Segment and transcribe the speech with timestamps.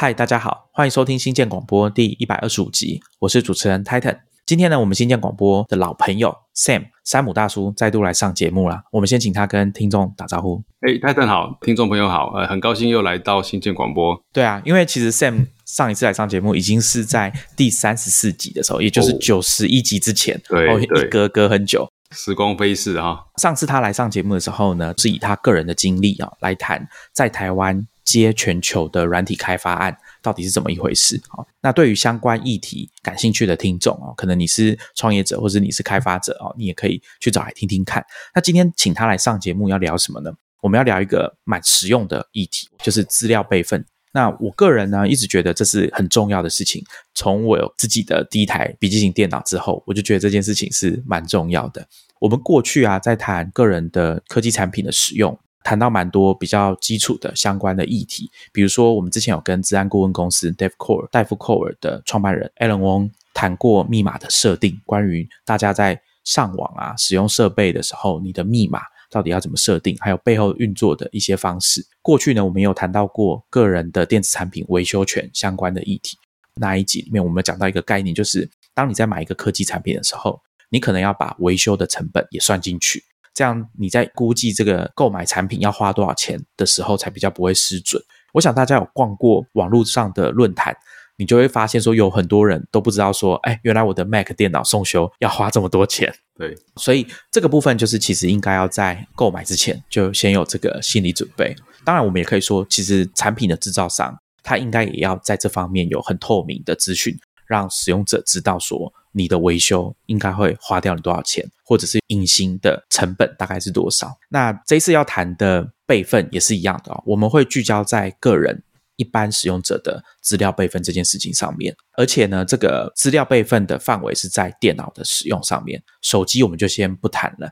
[0.00, 4.16] 嗨，大家好，欢迎收听新建广播第一百二十五集，我是主持人 Titan。
[4.46, 8.80] 今天呢，我们新建广播的老朋友 Sam 山姆大叔再度来上节目了。
[8.92, 10.62] 我们先请他跟听众打招呼。
[10.82, 14.16] 哎，Titan 好，听众朋友好，呃，很高兴又来到新建广播。
[14.32, 23.18] 对啊，因为其实 Sam 上一次来上节目已经是在第三十四集的时候，也就是九十一集之前，对，一隔隔很久，时光飞逝哈。
[23.38, 29.96] 上次他来上节目的时候呢，是以他个人的经历啊来谈在台湾接全球的软体开发案。
[30.20, 31.18] 到底是怎么一回事？
[31.28, 38.04] 好，那对于相关议题感兴趣的听众哦，可能你是创业者或者你是开发者哦，你也可以去找来听听看。
[38.34, 40.32] 那今天请他来上节目要聊什么呢？
[40.60, 43.82] 我们要聊一个蛮实用的议题，就是资料备份。
[44.12, 46.84] 那我个人呢，一直觉得这是很重要的事情。
[47.14, 51.86] 从我有自己的第一台笔记型电脑之后，我就觉得这件事情是蛮重要的。
[52.20, 55.38] 我们过去啊，在谈个人的科技产品的使用。
[55.64, 71.86] 谈到蛮多比较基础的相关的议题，比如说我们之前有跟治安顾问公司 Dave Core 戴夫·寇尔的创办人 Alan Wong 谈过密码的设定，关于大家在上网啊使用设备的时候，你的密码到底要怎么设定，还有背后运作的一些方式。
[72.02, 76.16] 过去呢，我们有谈到过个人的电子产品维修权相关的议题。
[76.54, 83.02] 那一集里面，我们讲到一个概念，就是当你在买一个科技产品的时候，你可能要把维修的成本也算进去。
[83.38, 88.02] 这样你在估计这个购买产品要花多少钱的时候，才比较不会失准。
[88.32, 90.76] 我想大家有逛过网络上的论坛，
[91.16, 96.12] 你就会发现说有很多人都不知道说，哎，原来我的 Mac 电脑送修要花这么多钱。
[96.34, 101.54] 对，所以这个部分就是其实应该要在购买之前就先有这个心理准备。
[101.84, 108.92] 当然，我们也可以说，其实产品的制造商他应该也要在这方面有很透明的资讯，让使用者知道说。
[109.12, 114.16] 你的维修应该会花掉你多少钱，或者是隐形的成本大概是多少？
[114.28, 118.62] 那这一次要谈的备份也是一样的哦，我们会聚焦在个人
[118.96, 127.48] 一般使用者的资料备份这件事情上面，而且呢，这个资料备份的范围是在电脑的使用上面，手机我们就先不谈了。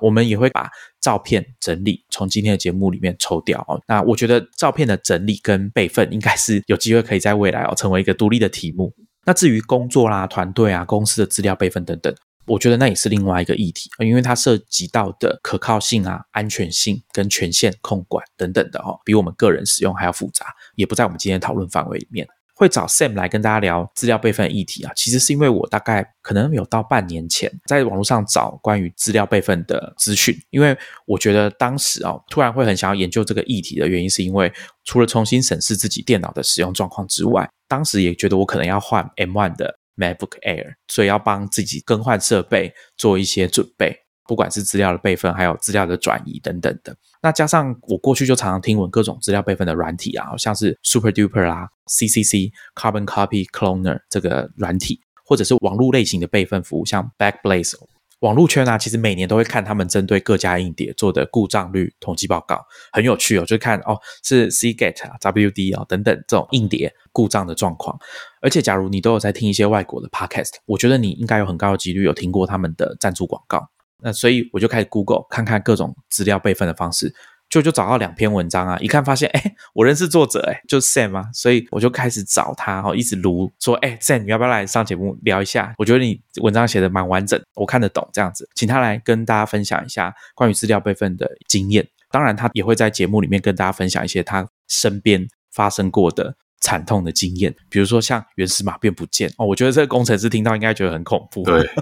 [0.00, 0.70] 我们也会把
[1.00, 3.80] 照片整理从今天的节目里面抽掉哦。
[3.88, 8.94] 那我觉得照片的整理跟备份应该是有机会可以在未来哦成为一个独立的题目。
[9.26, 12.14] 那至于工作啦、团队啊、公司的资料备份等等，
[12.46, 22.26] 我觉得那也是另外一个议题，因为它涉及到的可靠性啊、安全性跟权限控管等等的哦，比我们个人使用还要复杂，也不在我们今天讨论范围里面。
[22.58, 34.50] 会找 Sam 来跟大家聊资料备份议题啊，其实是因为我大概可能有到半年前在网络上找关于资料备份的资讯，因为我觉得当时哦，突然会很想要研究这个议题的原因，是因为
[34.84, 44.05] 除了重新审视自己电脑的使用状况之外，当时也觉得我可能要换 M1 的 MacBook Air，所以要帮自己更换设备做一些准备。
[44.26, 57.74] 不管是资料的备份，还有资料的转移等等的，那加上我过去就常常听闻各种资料备份的软体啊，像是 Super Duper 啦、CCC、Carbon Copy Cloner 这个软体，或者是网络类型的备份服务，像 Backblaze。
[58.20, 67.96] 网络圈啊，其实每年都会看他们针对各家硬碟做的故障率统计报告，很有趣哦，就看哦是 Cget 啊、WD 啊等等这种硬碟故障的状况。
[68.40, 73.68] 而且，假如你都有在听一些外国的 Podcast，我觉得你应该有很高的几率有听过他们的赞助广告。
[74.02, 77.14] 那所以我就开始 Google 看看各种资料备份的方式，
[77.48, 85.74] 就就找到两篇文章啊，一看发现，哎，我认识作者，哎，就是 Sam 啊，所以我就开始找他，哈，一直撸说，哎，Sam，你要不要来上节目聊一下？
[85.78, 91.86] 我觉得你文章写的蛮完整，我看得懂这样子，请他来跟大家分享一下关于资料备份的经验。
[92.10, 101.42] 当然，他也会在节目里面跟大家分享一些他身边发生过的惨痛的经验，比如说像原始码变不见哦，我觉得这个工程师听到应该觉得很恐怖。
[101.44, 101.68] 对。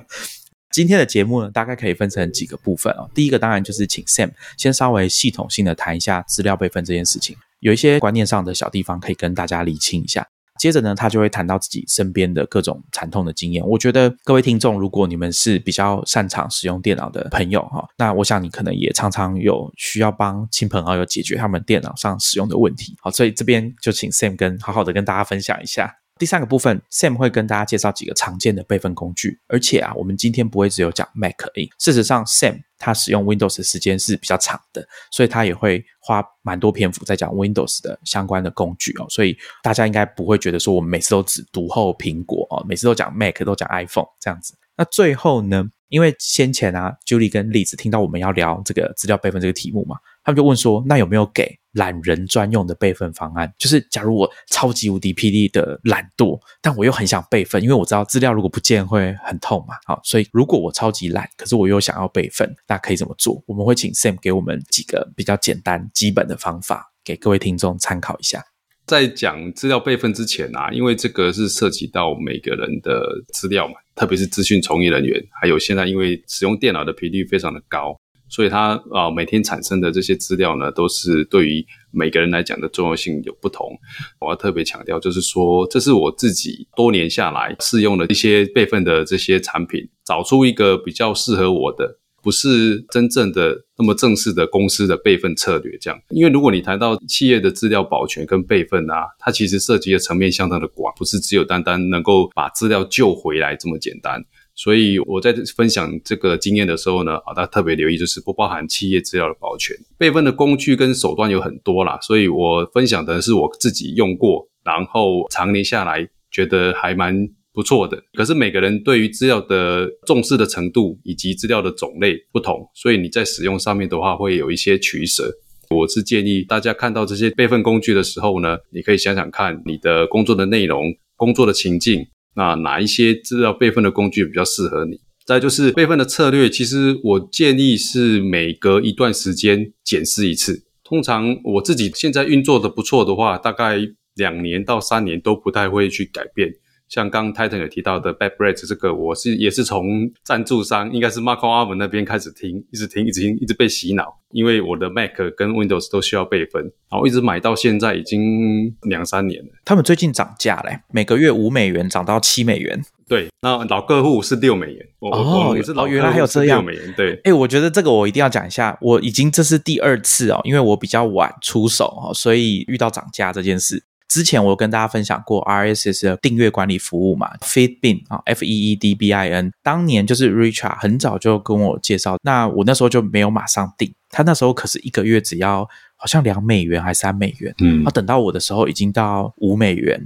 [0.75, 3.09] 今天的节目呢，大概可以分成几个部分哦。
[3.15, 10.27] 第一个当然就是请 Sam 先稍微系统性的谈一下资料备份这件事情，有一些观念上的小地方可以跟大家理清一下。
[10.59, 13.65] 接着呢，他就会谈到自己身边的各种惨痛的经验。
[13.65, 22.97] 我觉得各位听众，如果你们是比较擅长使用电脑的朋友哈，那我想你可能也常常有需要帮亲朋好友解决他们电脑上使用的问题。
[23.01, 25.95] 好，所以这边就请 Sam 跟好好的跟大家分享一下。
[26.19, 31.69] 第三个部分，Sam 会跟大家介绍几个常见的备份工具，而且啊，我们今天不会只有讲 Mac 而已。
[31.79, 39.07] 事实上，Sam 他使用 Windows 的时间是比较长的，所以他也会花蛮多篇幅在讲 Windows 的相关的工具哦。
[39.09, 44.55] 所以大家应该不会觉得说我们每次都只读后苹果哦，每次都讲 Mac 都讲 iPhone 这样子。
[44.77, 45.71] 那最后呢？
[45.89, 53.53] 因为先前啊，Julie 跟栗子听到我们要聊这个资料备份这个题目嘛，他们就问说，那有没有给懒人专用的备份方案？
[53.59, 59.77] 就是假如我超级无敌霹雳的懒惰，但我又很想备份，因为我知道资料如果不见会很痛嘛。
[59.85, 63.43] 好，所以如果我超级懒，可是我又想要备份，那可以怎么做？
[63.47, 68.43] 我们会请 Sam 给我们几个比较简单、基本的方法，给各位听众参考一下。
[68.87, 77.99] 在讲资料备份之前啊，因为这个是涉及到每个人的资料嘛，特别是资讯从业人员，还有现在因为使用电脑的频率非常的高，
[78.35, 83.71] 所以它啊每天产生的这些资料呢，都是对于每个人来讲的重要性有不同。
[84.19, 92.01] 我要特别强调，就是说这是我自己多年下来试用的一些备份的这些产品，找出一个比较适合我的。
[92.25, 96.01] 不是真正的那么正式的公司的备份策略，这样。
[96.09, 104.25] 因为如果你谈到企业的资料保全跟备份啊，它其实涉及的层面相当的广，不是只有单单能够把资料救回来这么简单。
[104.55, 109.77] 所以我在分享这个经验的时候呢，啊，大家特别留意，就是不包含企业资料的保全。
[109.99, 117.29] 备份的工具跟手段有很多啦，所以我分享的是我自己用过，然后常年下来觉得还蛮。
[117.57, 125.33] 不错的，可是每个人对于资料的重视的程度以及资料的种类不同，所以你在使用上面的话会有一些取舍。
[125.71, 132.05] 我是建议大家看到这些备份工具的时候呢，你可以想想看你的工作的内容、工作的情境，
[132.35, 135.01] 那哪一些资料备份的工具比较适合你？
[135.25, 140.65] 再就是备份的策略，其实我建议是每隔一段时间检视一次。
[140.85, 143.79] 通常我自己现在运作的不错的话，大概
[144.17, 146.53] 两年到三年都不太会去改变。
[146.95, 154.21] 像刚 Titan 有提到的 Bad Bread 这个，我是也是从赞助商，应该是 Marco Arman 那边开始听，一直听，一直听，一直被洗脑。
[154.31, 159.49] 因为我的 Mac 跟 Windows 都需要备份，然后一直买到现在已经两三年了。
[159.65, 162.81] 他们最近涨价嘞，每个月五美元涨到七美元。
[163.09, 164.87] 对，那老客户是六美元。
[165.01, 166.65] 哦，也是老原来还有这样。
[166.65, 167.21] 六美元，对。
[167.25, 173.83] 哎，我觉得这个我一定要讲一下，我已经这是第二次哦，因为我比较晚出手哦，所以遇到涨价这件事。
[174.15, 185.69] 之前我跟大家分享过 RSS 的订阅管理服务嘛，Feedbin 啊，F E E D B I N，当年就是 Richard 很早就跟我介绍，那我那时候就没有马上订，他那时候可是一个月只要。
[186.05, 189.99] 好像两美元还是三美元，嗯，啊，等到我的时候已经到五美元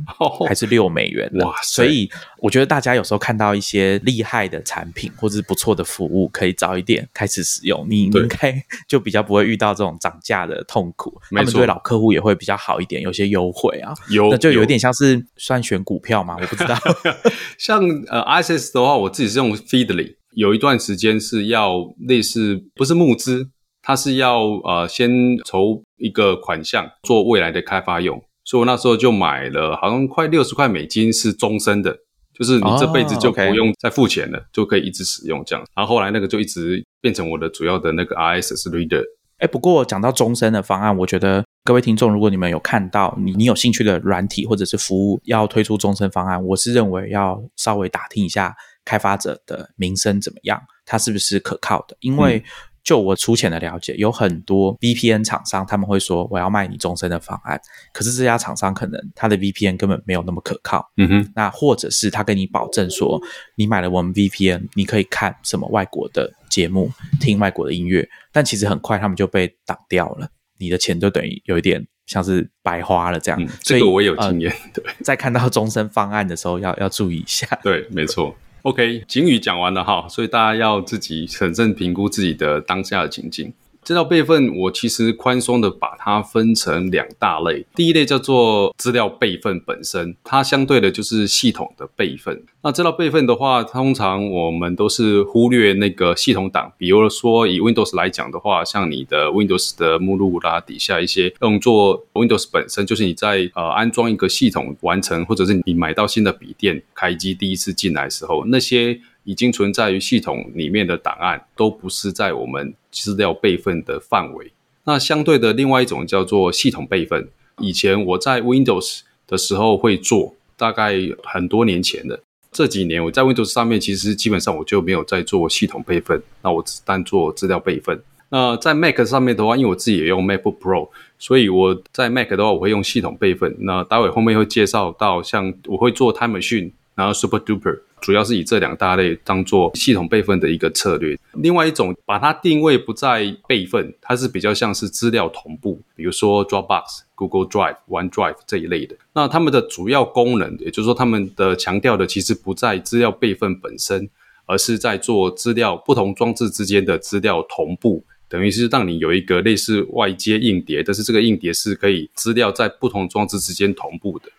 [0.47, 1.61] 还是六美元了，哇！
[1.61, 2.09] 所以
[2.39, 8.55] 我觉得大家有时候看到一些厉害的产品或者是不错的服务，可以早一点开始使用，你应该
[8.87, 11.21] 就比较不会遇到这种涨价的痛苦。
[11.33, 16.79] 他们对老客户也会比较好一点，有些优惠啊，有那就有点像是算选股票嘛，我不知道。
[17.59, 23.51] 像呃，ISS 的话，我自己是用 Feedly，有一段时间是要类似不是募资。
[23.89, 25.11] 它是要呃先
[25.47, 31.97] 筹一个款项做未来的开发用，所以我那时候就买了，好像快六十块美金是终身的，
[32.39, 35.65] 就是你这辈子就不用再付钱了，就可以一直使用这样。
[35.75, 39.03] 然后后来那个就一直变成我的主要的那个 RSS reader。
[39.39, 52.45] 哎，不过讲到终身的方案，我觉得各位听众，如果你们有看到你你有兴趣的软体或者是服务要推出终身方案，我是认为要稍微打听一下开发者的名声怎么样，它是不是可靠的，因为。
[52.89, 57.61] 就我粗浅的了解，有很多 VPN 厂商他们会说我要卖你终身的方案，
[57.93, 60.91] 可是这家厂商可能他的 VPN 根本没有那么可靠。
[60.97, 63.21] 嗯哼，那或者是他跟你保证说，
[63.57, 66.91] 你买了我们 VPN，你可以看什么外国的节目，
[67.21, 70.27] 听外国的音乐，但其实很快他们就被挡掉了，
[70.57, 73.49] 你的钱就等于有一点像是白花了这样。
[73.61, 77.47] 这个我有经验，对，在看到终身方案的时候要要注意一下。
[77.63, 78.35] 对，没错。
[78.63, 83.53] OK，警语讲完了哈，所以大家要自己审慎评估自己的当下的情境。
[83.89, 87.65] 这道备份，我其实宽松的把它分成两大类。
[87.75, 92.45] 第一类叫做资料备份本身，它相对的就是系统的备份。
[92.63, 96.71] 那这道备份的话，通常我们都是忽略那个系统档。
[96.77, 109.01] 比如说以 Windows 来讲的话，像你的 Windows 的目录啦，底下一些用作 Windows 本身，就是你在呃安装一个系统完成，或者是你买到新的笔电开机第一次进来时候，那些。
[109.29, 114.51] 已经存在于系统里面的档案都不是在我们资料备份的范围。
[114.85, 117.29] 那相对的，另外一种叫做系统备份。
[117.59, 122.19] 以前我在 Windows 的时候会做，大概很多年前的。
[122.51, 128.01] 这几年我在 Windows 上面，其实基本上我就没有在做系统备份，那我只单做资料备份。
[128.31, 133.55] 那在 Mac 上面的话，因为我自己也用 MacBook Pro，所以我在 Mac 的话，我会用系统备份。
[133.61, 137.79] 那待会后面会介绍到，像我会做 Time Machine，然后 Super Duper。
[138.01, 141.19] 主要是以这两大类当做系统备份的一个策略。
[141.35, 146.83] 另外一种把它定位不在备份，它是比较像是资料同步，比如说 Dropbox、
[147.15, 148.97] Google Drive、OneDrive 这一类的。
[149.15, 154.09] 那它们的主要功能，也就是说，他们的强调的其实不在资料备份本身，
[154.47, 164.31] 而是在做资料不同装置之间的资料同步，等于是让你有一个类似外接硬碟，但是这个硬碟是可以资料在不同装置之间同步的。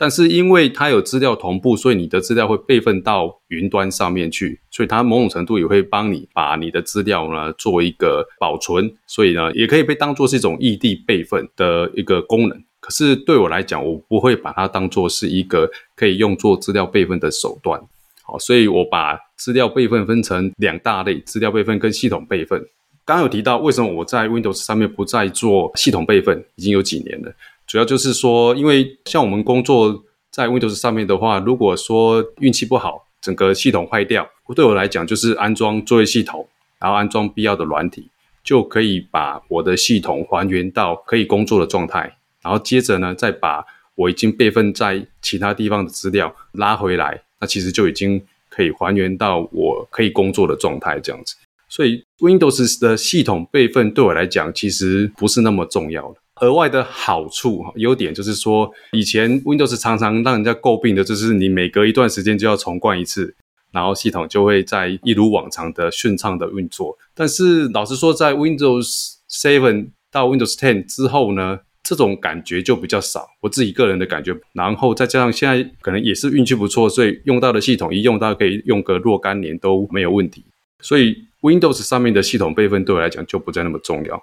[0.00, 12.62] 但是因为它有资料同步，所以你的资料会备份到云端上面去，所以它某种程度也会帮你把你的资料呢做一个保存，所以呢也可以被当做是一种异地备份的一个功能。
[12.78, 17.80] 可是对我来讲，我不会把它当做是一个可以用作资料备份的手段。
[18.22, 22.64] 好，所以我把资料备份分成两大类：资料备份跟系统备份。
[23.04, 26.44] 刚刚有提到，为什么我在 Windows 上面不再做系统备份？
[26.54, 27.32] 已经有几年了。
[27.68, 36.48] 主要就是说，因为像我们工作在 Windows 上面的话，如果说运气不好，整个系统坏掉，对我来讲就是安装作业系统，
[36.80, 38.08] 然后安装必要的软体，
[38.42, 42.16] 就可以把我的系统还原到可以工作的状态。
[42.40, 43.62] 然后接着呢，再把
[43.96, 51.36] 我已经备份在其他地方的资料拉回来，那其实就已经可以还原到我可以工作的状态这样子。
[51.68, 56.20] 所以 Windows 的系统备份对我来讲其实不是那么重要的。
[56.40, 63.34] 额外的好处优点就是说，以前 Windows 常常让人家诟病的就是你每隔一段时间就要重灌一次，
[63.72, 66.96] 然后系统就会在一如往常的顺畅的运作。
[67.14, 73.26] 但是老实说，在 Windows Seven 到 Windows Ten 之后呢，这种感觉就比较少。
[73.40, 80.44] 我自己个人的感觉，然后再加上现在可能也是运气不错，所以用到的系统一用到可以用个若干年都没有问题。
[80.80, 84.22] 所以 Windows 上面的系统备份对我来讲就不再那么重要，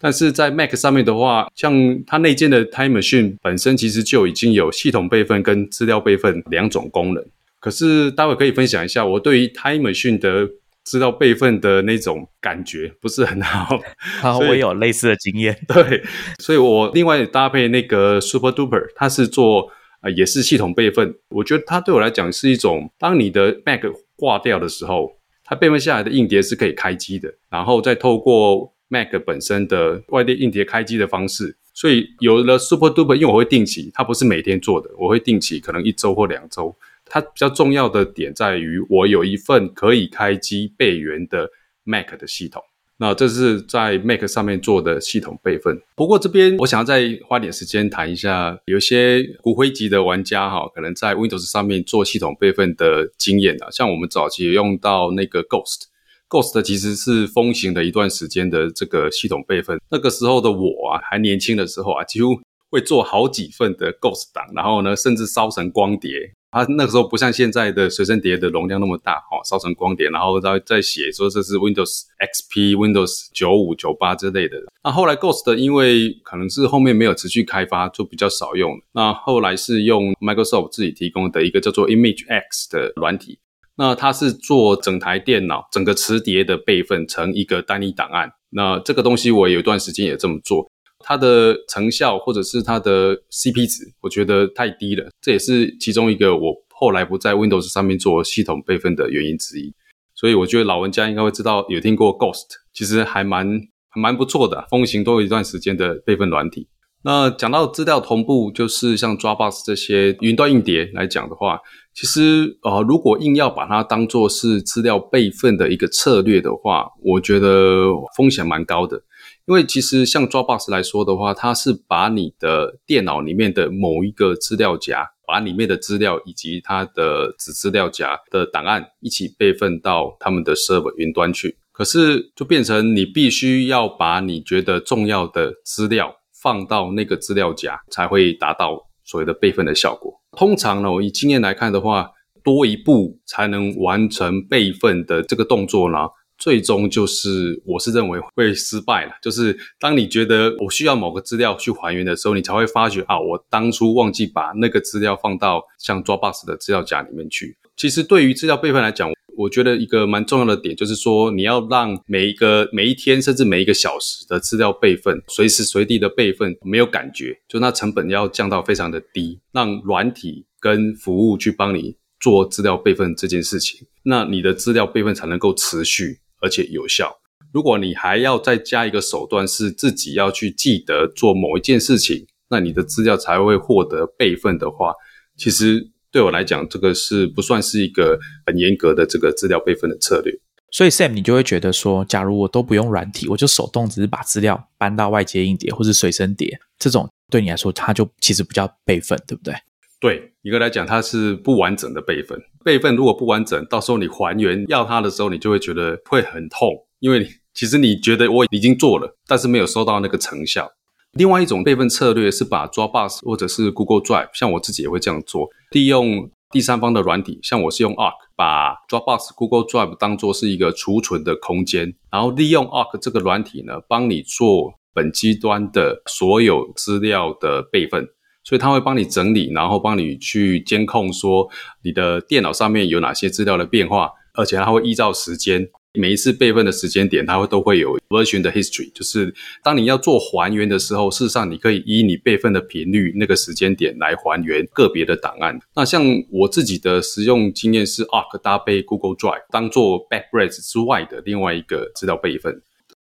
[0.00, 1.72] 但是在 Mac 上面的话，像
[2.06, 7.24] 它内建的 Time Machine 本身其实就已经有系统备份跟资料备份两种功能。
[7.60, 10.48] 可是待会可以分享一下我对于 Time Machine 的
[10.82, 13.78] 资料备份的那种感觉不是很好。
[14.22, 15.54] 好，我有类似的经验。
[15.68, 16.02] 对，
[16.38, 21.14] 所以我另外搭配那个 Super Duper，它是做呃也是系统备份。
[21.28, 23.82] 我觉得它对我来讲是一种，当你的 Mac
[24.16, 25.16] 挂掉的时候。
[25.42, 36.76] 它备份下来的硬碟是可以开机的，然后再透过 Mac 本身的外链硬碟开机的方式，所以有了 Super Duper，因为我会定期，它不是每天做的，我会定期，可能一周或两周。
[37.06, 41.50] 它比较重要的点在于，我有一份可以开机备援的
[41.84, 42.62] Mac 的系统。
[42.98, 45.80] 那这是在 Mac 上面做的系统备份。
[45.96, 53.70] 不过这边我想要再花点时间谈一下，有些骨灰级的玩家哈，可能在 Windows 上面做系统备份的经验啊。
[53.70, 55.84] 像我们早期用到那个 Ghost
[56.30, 59.78] Ghost，Ghost 其实是风行的一段时间的这个系统备份。
[59.90, 66.32] 那个时候的我啊，还年轻的时候啊，几乎会做好几份的 Ghost 档，然后呢，甚至烧成光碟。
[66.52, 74.56] 它那个时候不像现在的随身碟的容量那么大，哈，烧成光碟，然后再再写说这是 Windows XP、Windows 九五、九八之类的。
[74.82, 78.72] 那后来 Ghost 因为可能是后面没有持续开发，就比较少用。
[78.92, 83.38] 那后来是用 Microsoft 自己提供的一个叫做 Image X 的软体，
[83.80, 88.30] 那它是做整台电脑整个磁碟的备份成一个单一档案。
[88.50, 90.70] 那这个东西我有一段时间也这么做。
[90.98, 99.72] 它的成效或者是它的 CP 值，我觉得太低了，这也是其中一个我后来不在 Windows 上面做系统备份的原因之一。
[100.14, 103.48] 所以我觉得老玩家应该会知道，有听过 Ghost，其实还蛮
[103.94, 106.68] 蛮不错的，风行多一段时间的备份软体。
[107.02, 111.60] 那讲到资料同步，就是像 Dropbox 这些云端硬碟来讲的话，
[111.94, 119.02] 其实呃，如果硬要把它当做是资料备份的一个策略的话，我觉得风险蛮高的。
[119.46, 131.56] 因为其实像 Dropbox 来说的话，它是把你的电脑里面的某一个资料夹，把里面的资料以及它的子资料夹的档案一起备份到他们的 server 云端去。
[131.72, 140.12] 可是就变成你必须要把你觉得重要的资料放到那个资料夹，才会达到所谓的备份的效果。
[140.36, 142.10] 通常呢，我以经验来看的话，
[142.42, 145.98] 多一步才能完成备份的这个动作呢。
[146.38, 149.12] 最终就是，我是认为会失败了。
[149.20, 157.58] 就是当你觉得我需要某个资料去还原的时候，你才会发觉啊，我当初忘记把那个资料放到像 Dropbox 的资料夹里面去。
[157.76, 176.18] 其实对于资料备份来讲，我觉得一个蛮重要的点就是说，你要让每一个每一天甚至每一个小时的资料备份，随时随地的备份没有感觉，就那成本要降到非常的低，让软体跟服务去帮你做资料备份这件事情，那你的资料备份才能够持续。
[176.42, 177.14] 而且有效。
[177.52, 184.94] 如果你还要再加一个手段，是自己要去记得做某一件事情，那你的资料才会获得备份的话，
[185.36, 190.32] 其实对我来讲，这个是不算是一个很严格的这个资料备份的策略。
[190.72, 199.54] 所以 Sam，你就会觉得说，假如我都不用软体，我就手动只是把资料搬到外接硬碟或是随身碟，这种对你来说，它就其实不叫备份，对不对？
[200.00, 202.40] 对，一个来讲，它是不完整的备份。
[202.64, 206.68] 备份如果不完整，到时候你还原要它的时候，你就会觉得会很痛，
[207.00, 210.70] 因为其实你觉得我已经做了，但是没有收到那个成效。
[211.12, 224.74] 另外一种备份策略是把 Dropbox 或者是 Google Drive，像我自己也会这样做，利用第三方的软体，像我是用 Arc，把 Dropbox、Google Drive 当做是一个储存的空间，然后利用 Arc 这个软体呢，帮你做。
[224.92, 228.08] 本机端的所有资料的备份，
[228.42, 231.48] 所以它会帮你整理，然后帮你去监控说
[231.84, 235.68] 你的电脑上面有哪些资料的变化，而且它会依照时间。
[235.94, 245.58] 每一次备份的时间点，它会都会有 version 的 history，就是当你要做还原的时候，事实上你可以以你备份的频率那个时间点来还原个别的档案。
[245.74, 252.62] 那像我自己的使用经验是 Arc 搭配 Google Drive 当做 Backblaze 之外的另外一个资料备份。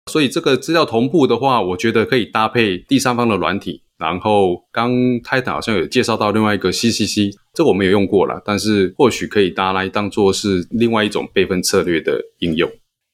[0.10, 3.82] 所以这个资料同步的话，我觉得可以搭配第三方的软体。
[3.98, 4.92] 然后刚
[5.24, 12.70] 泰坦好像有介绍到另外一个 CCC，这个我们也用过了，但是或许可以拿来当做是另外一种备份策略的应用。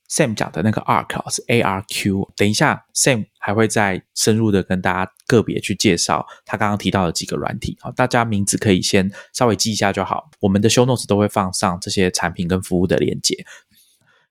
[0.10, 10.30] Sam 讲的那个 Arc 是 ARQ，等一下 Sam 还会再深入的跟大家个别去介绍他刚刚提到的几个软体好，大家名字可以先稍微记一下就好。
[10.40, 13.44] 我们的 Show Notes 都会放上这些产品跟服务的链接。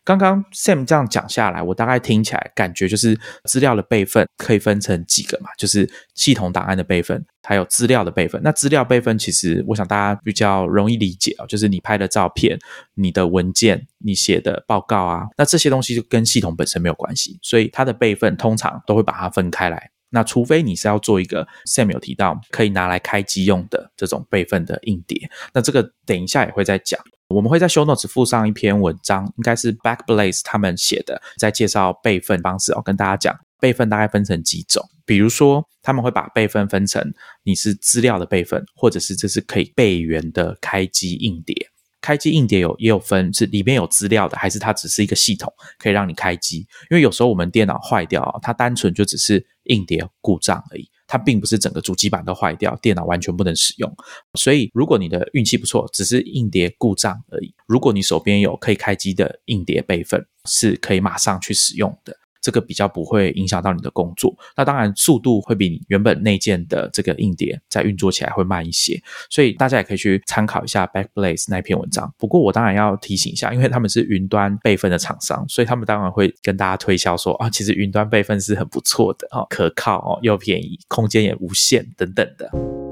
[0.04, 8.40] 刚刚 Sam 这样讲下来，我大概听起来感觉就是资料的备份可以分成几个嘛，就是系统档案的备份，还有资料的备份。
[8.42, 12.58] 那资料备份其实我想大家比较容易理解啊，就是你拍的照片、
[12.94, 19.91] 你的文件、你写的报告啊，那这些东西就跟系统本身没有关系，所以它的备份通常都会把它分开来。
[20.12, 27.00] 那除非你是要做一个 Sam 有提到可以拿来开机用的这种备份的硬碟，那这个等一下也会再讲。
[27.28, 41.56] 我们会在 Show Notes 附上一篇文章，应该是 Backblaze 他们写的，在介绍备份方式哦，跟大家讲备份大概分成几种，比如说他们会把备份分成你是资料的备份，或者是这是可以备援的开机硬碟。
[42.02, 46.66] 开机硬碟有也有分是里面有资料的，还是它只是一个系统可以让你开机？
[46.90, 50.88] 因为有时候我们电脑坏掉啊，它单纯就只是硬碟故障而已。
[51.06, 53.94] 它并不是整个主机板都坏掉，电脑完全不能使用。
[54.34, 57.54] 所以，如果你的运气不错，只是硬碟故障而已。
[57.66, 62.16] 如果你手边有可以开机的硬碟备份，是可以马上去使用的。
[62.42, 69.00] 这个比较不会影响到你的工作，那当然速度会比你原本内建的这个硬碟在运作起来会慢一些，
[69.30, 72.12] 所以大家也可以去参考一下 Backblaze 那篇文章。
[72.18, 82.91] 不过我当然要提醒一下，因为他们是云端备份的厂商，所以他们当然会跟大家推销说啊，其实云端备份是很不错的哦，可靠哦，又便宜，空间也无限等等的。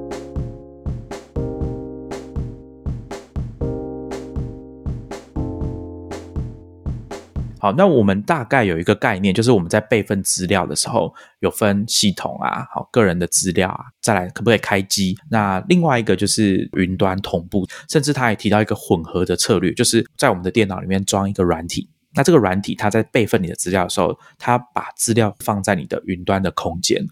[7.60, 15.16] 好，那我们大概有一个概念，就是我们在备份资料的时候，有分系统啊，好个人的资料啊，再来可不可以开机？
[15.30, 27.04] 那另外一个就是云端同步，甚至他也提到一个混合的策略，就是在我们的电脑里面装一个软体，那这个软体它在备份你的资料的时候，它把资料放在你的云端的空间。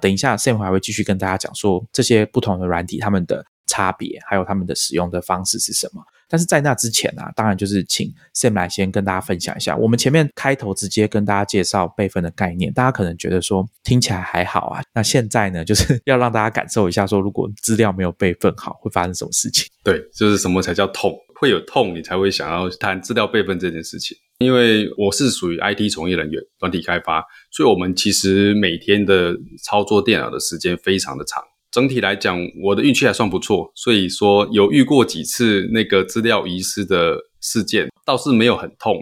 [0.00, 6.02] 等一下，Sam 还会继续跟大家讲说这些不同的软体它们的差别，还有它们的使用的方式是什么。
[6.32, 9.76] 但是在那之前呢，当然就是请 Sam 来先跟大家分享一下。
[9.76, 14.80] 我们前面开头直接跟大家介绍备份的概念，大家可能觉得说听起来还好啊。
[14.94, 19.66] 那现在呢，就是要让大家感受一下，说如果资料没有备份好，会发生什么事情？
[19.84, 21.14] 对，就是什么才叫痛？
[21.38, 24.16] 会有痛，你才会想要谈资料备份这件事情。
[24.38, 31.42] 因为我是属于 IT 从业人员，软体开发，所以我们其实每天的操作电脑的时间非常的长。
[31.72, 38.94] 整体来讲，我的运气还算不错，所以说有遇过几次那个资料遗失的事件，倒是没有很痛。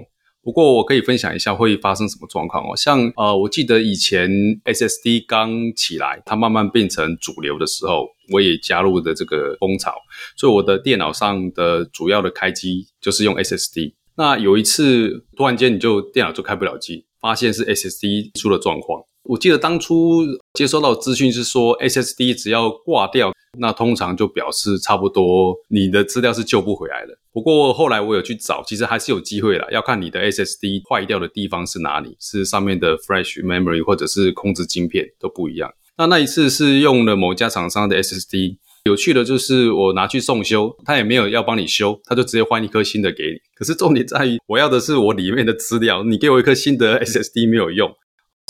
[0.43, 2.75] 不过我可以分享一下会发生什么状况哦。
[2.75, 4.31] 像呃，我记得以前
[4.65, 9.93] SSD 刚起来，它慢慢变成主流的时候，我也加入的这个风潮，
[10.39, 13.95] 所以我的电脑上的主要的开机就是用 SSD。
[14.17, 19.03] 那有一次突然间你就电脑就开不了机，发现是 SSD 出了状况。
[19.25, 20.23] 我记得当初
[20.55, 27.17] 接收到资讯是说，SSD 只要挂掉，那通常就表示差不多你的资料是救不回来的。
[27.33, 35.71] 不过后来我有去找，其实还是有机会啦，要看你的 SSD 坏掉的地方是哪里，是上面的 Flash Memory 或者是控制晶片都不一样。
[35.99, 43.39] 那那一次是用了某家厂商的 SSD，有趣的就是我拿去送修，他也没有要帮你修，他就直接换一颗新的给你。
[43.55, 47.95] 可是重点在于，我要的是我里面的资料，你给我一颗新的 SSD 没有用。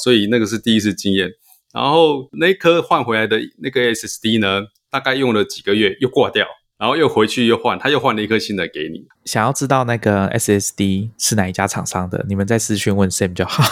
[0.03, 1.31] 所以那个是第一次经验，
[1.73, 6.47] 然后那颗换回来的那个 SSD 呢，大概用了几个月又挂掉，
[6.79, 9.07] 然后又回去又换，他又换了一颗新的给你。
[9.25, 13.63] 想要知道那个 SSD 是哪一家厂商的，你们在私讯问 Sam 就好。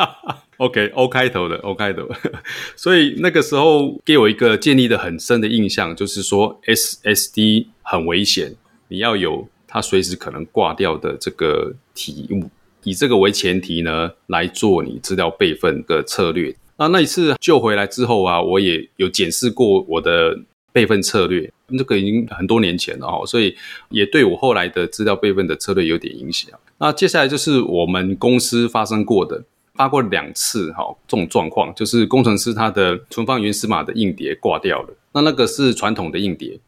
[0.58, 2.06] OK，O 开头的，O 开头。
[2.76, 8.54] 所以那个时候给我一个建立的很深的印象，就是说 SSD 很危险，
[8.88, 12.50] 你要有它随时可能挂掉的这个体物。
[12.84, 16.54] 以这个为前提呢，来做你资料备份的策略。
[16.76, 20.38] 那那一次救回来之后啊，我也有检视过我的
[20.72, 23.54] 备份策略，这个已经很多年前了哦，所以
[23.90, 26.50] 也对我后来的资料备份的策略有点影响。
[26.78, 34.96] 那接下来就是我们公司发生过的，发过两次哈这种状况，就是工程师他的存放原始码的硬碟挂掉了。
[35.12, 36.58] 那那个是传统的硬碟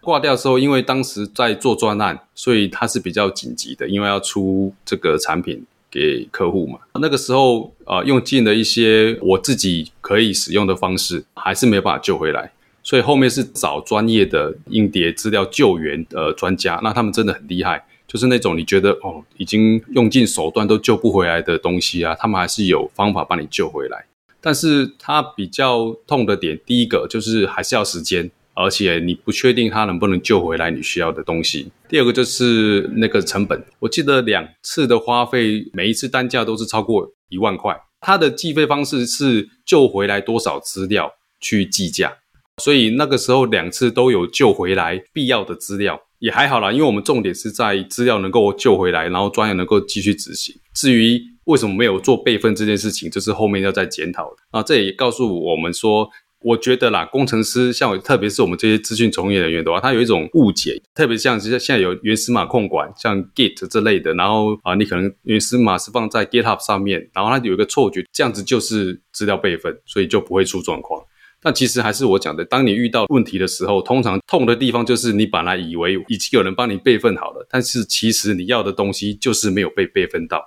[0.00, 6.78] 挂掉之后，因为当时在做专案，所以它是比较紧急的，因为要出这个产品给客户嘛。
[7.00, 12.52] 那个时候啊，用尽了一些我自己可以使用的方式，还是没有办法救回来。
[12.82, 24.06] 所以后面是找专业的硬碟资料救援的专家，那他们真的很厉害，就是那种你觉得哦，已经用尽手段都救不回来的东西啊，他们还是有方法帮你救回来。
[24.40, 28.30] 但是它比较痛的点，第一个就是还是要时间，
[28.60, 31.70] 而且你不确定它能不能救回来你需要的东西。
[31.88, 37.74] 第二个就是那个成本，我记得两次的花费，每一次单价都是超过一万块。
[38.00, 42.12] 它的计费方式是救回来多少资料去计价。
[42.60, 50.52] 所以那个时候两次都有救回来必要的资料，也还好啦，因为我们重点是在资料能够救回来，然后专业能够继续执行。
[50.74, 54.60] 至于为什么没有做备份这件事情，这是后面要再检讨的啊。
[54.60, 71.02] 这也告诉我们说，我觉得啦，工程师像我特别是我们这些资讯从业人员的话，他有一种误解，特别像现在现在有原始码控管，像 Git 这类的，然后啊，你可能原始码是放在 GitHub 上面，然后他有一个错觉，这样子就是资料备份，所以就不会出状况。
[71.40, 80.42] 但其实还是我讲的，当你遇到问题的时候，通常痛的地方就是你本来以为已经有人帮你备份好了，但是其实你要的东西就是没有被备份到。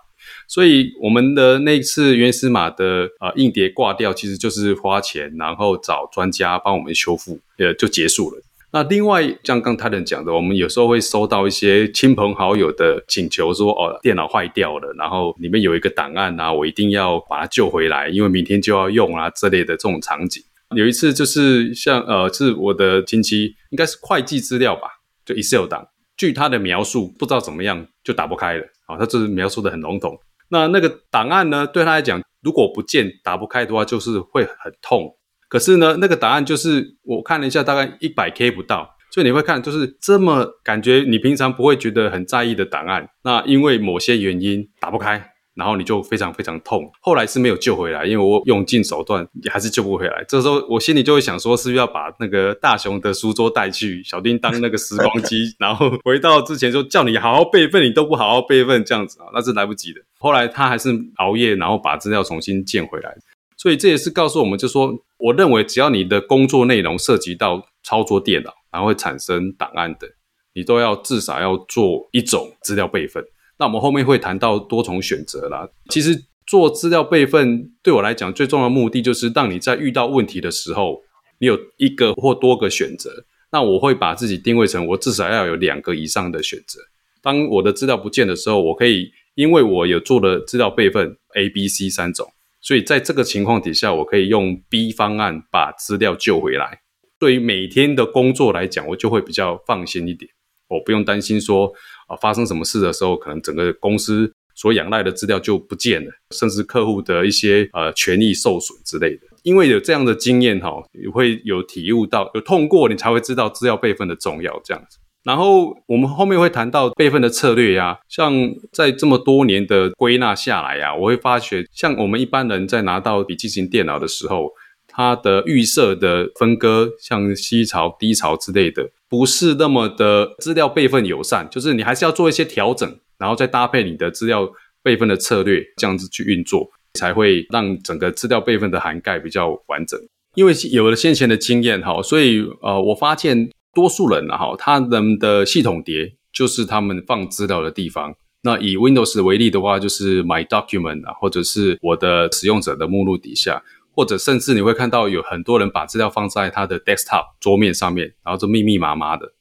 [0.52, 8.42] 所以我们的那次原始码的呃硬碟挂掉，其实就是花钱，然后找专家帮我们修复，呃就结束了。
[8.74, 20.44] 那另外像刚才人讲的，我们有时候会收到一些亲朋好友的请求，说哦电脑坏掉了，然后里面有一个档案啊，我一定要把它救回来，因为明天就要用啊之类的这种场景。
[20.76, 24.90] 有一次就是像呃，是我的亲戚，应该是会计资料吧，
[25.26, 25.88] 就 Excel 档，
[26.18, 28.66] 据他的描述，不知道怎么样就打不开了。
[28.88, 30.20] 啊，他就是描述的很笼统。
[30.52, 35.18] 那那个档案呢，对他来讲，如果不见打不开的话，就是会很痛。
[35.50, 45.31] 可是呢，那个档案就是我看了一下，大概一百 K 不到，所以你会看，就是这么感觉你平常不会觉得很在意的档案，那因为某些原因打不开。
[45.56, 50.24] 然后你就非常非常痛，后来是没有救回来，因为我用尽手段也还是救不回来。
[50.28, 60.00] 这时候我心里就会想说，是不是要把那个大雄的书桌带去，小丁当那个时光机，然后回到之前，就叫你好好备份，你都不好好备份，这样子啊，那是来不及的。
[60.20, 63.14] 后来他还是熬夜，然后把资料重新建回来。
[63.58, 70.08] 所以这也是告诉我们，就说我认为只要你的工作内容涉及到操作电脑，然后会产生档案的，
[70.54, 73.24] 你都要至少要做一种资料备份。
[73.62, 75.70] 那我们后面会谈到多重选择啦。
[75.90, 81.04] 其实做资料备份对我来讲最重要的目的，就是让你在遇到问题的时候，
[81.38, 83.12] 你有一个或多个选择。
[83.52, 86.80] 那我会把自己定位成我至少要有两个以上的选择。
[87.22, 92.28] 当我的资料不见的时候，我可以因为我有做了资料备份 A、B、C 三种，
[92.62, 96.80] 所以在这个情况底下，我可以用 B 方案把资料救回来。
[97.20, 100.32] 对于每天的工作来讲，我就会比较放心一点，
[100.68, 101.72] 我不用担心说。
[102.18, 109.22] 发生什么事的时候，可能整个公司所仰赖的资料就不见了，甚至客户的一些呃权益受损之类的。
[109.44, 114.98] 因为有这样的经验哈，你会有体悟到，有痛过，你才会知道资料备份的重要这样子。
[115.24, 118.34] 然后我们后面会谈到备份的策略呀，像
[118.72, 124.52] 在这么多年的归纳下来呀，我会发觉，像我们一般人在拿到笔记型电脑的时候。
[124.92, 134.52] 它的预设的分割，像 C 槽、低槽之类的，不是那么的资料备份友善，就是你还是要做一些调整，然后再搭配你的资料
[134.84, 140.00] 备份的策略，这样子去运作，才会让整个资料备份的涵盖比较完整。
[140.36, 148.14] 因为有了先前的经验哈，所以呃，我发现多数人哈，他们的系统碟就是他们放资料的地方。
[148.44, 153.62] 那以 Windows 为例的话，就是 My Document 啊，或者是我的使用者的目录底下。
[153.94, 159.34] 或者甚至你会看到有很多人把资料放在他的 desktop 桌面上面，然后就密密麻麻的。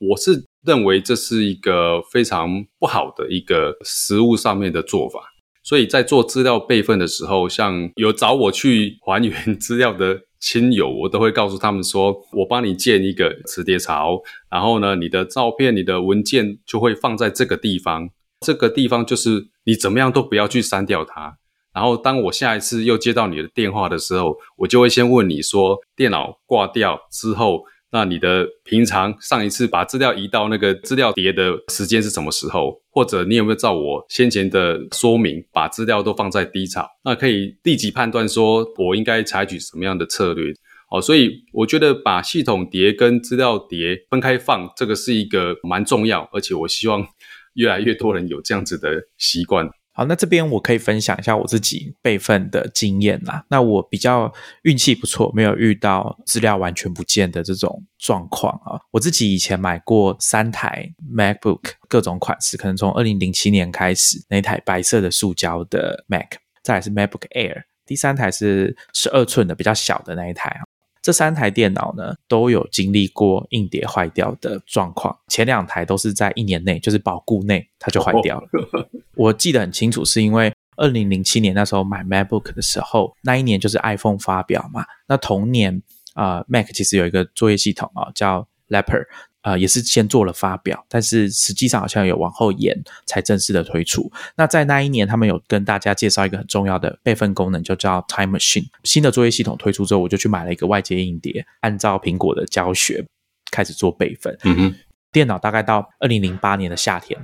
[0.00, 5.20] 我是认为这是一个非常不好的一个实物上面的做法。
[5.62, 18.08] 所以在做资料备份的时候，像有找我去还原资料的亲友，我都会告诉他们说，我帮你建一个磁碟槽，然后呢，你的照片、你的文件就会放在这个地方。
[18.46, 21.36] 这个地方就是你怎么样都不要去删掉它。
[21.78, 27.62] 然后，当我下一次又接到你的电话的时候，我就会先问你说，电脑挂掉之后，
[27.92, 32.82] 那你的平常上一次把资料移到那个资料碟的时间是什么时候？
[32.90, 36.84] 或者你有没有照我先前的说明，把资料都放在低槽？
[37.04, 40.52] 那可以立即判断说我应该采取什么样的策略。
[40.90, 47.06] 哦，所以我觉得把系统碟跟资料碟分开放，这个是一个蛮重要，而且我希望
[47.54, 49.70] 越来越多人有这样子的习惯。
[49.98, 53.44] 好，那这边我可以分享一下我自己备份的经验啦。
[53.48, 54.32] 那我比较
[54.62, 58.78] 运气不错，没有遇到资料完全不见的这种状况啊。
[58.92, 70.62] 我自己以前买过三台 MacBook，各种款式，可能从二零零七年开始，那台白色的塑胶的 Mac，再来是 MacBook Air，第三台是十二寸的比较小的那一台啊。
[71.02, 75.16] 这三台电脑呢，都有经历过硬碟坏掉的状况。
[75.28, 78.48] 前两台都是在一年内，就是保固内，它就坏掉了。
[79.16, 84.84] 我记得很清楚，是因为二零零七年那时候买 MacBook 的时候，那一年就是 iPhone 发表嘛。
[85.06, 85.82] 那同年
[86.14, 89.06] 啊，Mac 其实有一个作业系统啊，叫 Leopard。
[89.42, 94.10] 呃，也是先做了发表，但是实际上好像有往后延才正式的推出。
[94.36, 98.66] 那在那一年，他们有跟大家介绍一个很重要的备份功能，就叫 Time Machine。
[98.84, 103.04] 新的作业系统推出之后，我就去买了一个外接硬碟，按照苹果的教学
[103.50, 104.36] 开始做备份。
[104.42, 104.74] 嗯哼，
[105.12, 107.18] 电脑大概到二零零八年的夏天，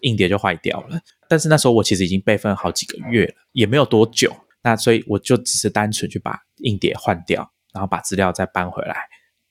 [0.00, 0.98] 硬碟就坏掉了。
[1.28, 4.34] 但是那时候我其实已经备份好几个月了，也没有多久。
[4.62, 8.96] 那所以我就只是单纯去把硬碟换掉，然后把资料再搬回来，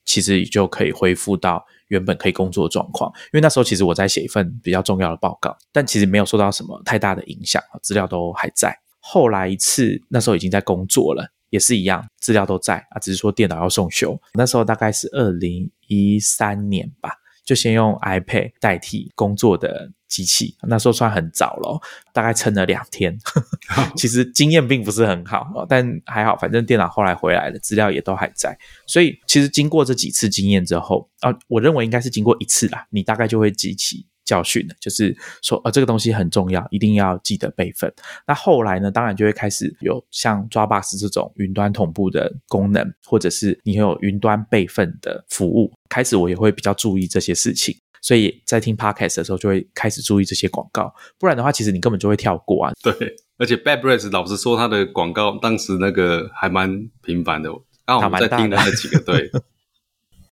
[0.08, 1.63] 其实就可以恢复到。
[1.89, 8.78] 原本可以工作的状况，因为那时候其实我在写一份比较重要的报告，但其实没有受到什么太大的影响，资料都还在。
[9.00, 14.20] 后来一次，那时候已经在工作了，也是一样，资料都在啊，只是说电脑要送修。
[14.34, 17.10] 那时候大概是二零一三年吧。
[17.47, 21.79] 就先用 iPad 代替工作的机器，那时候算很早了，
[22.12, 23.17] 大概撑了两天。
[23.95, 28.57] 其实经验并不是很好，但还好，反正电脑后来回来了，资料也都还在。
[28.86, 34.05] 所以其实经过这几次经验之后啊，我认为应该是经过一次啦，你大概就会记起。
[34.27, 37.91] 教训的，就是说，呃，这个东西很重要，一定要记得备份。
[38.27, 45.71] 那后来呢，当然就会开始有像 Dropbox 这种云端同步的功能，或者是你有云端备份的服务。
[45.89, 50.93] 开始我也会比较注意这些事情，所以在听 Podcast 的时候就会开始注意这些广告。
[51.17, 52.73] 不然的话，其实你根本就会跳过啊。
[52.83, 52.93] 对，
[53.37, 57.49] 而且 Bad Breath 老实说，他的广告当时那个还蛮频繁的。
[57.85, 59.31] 刚好我们在听的那几个，对。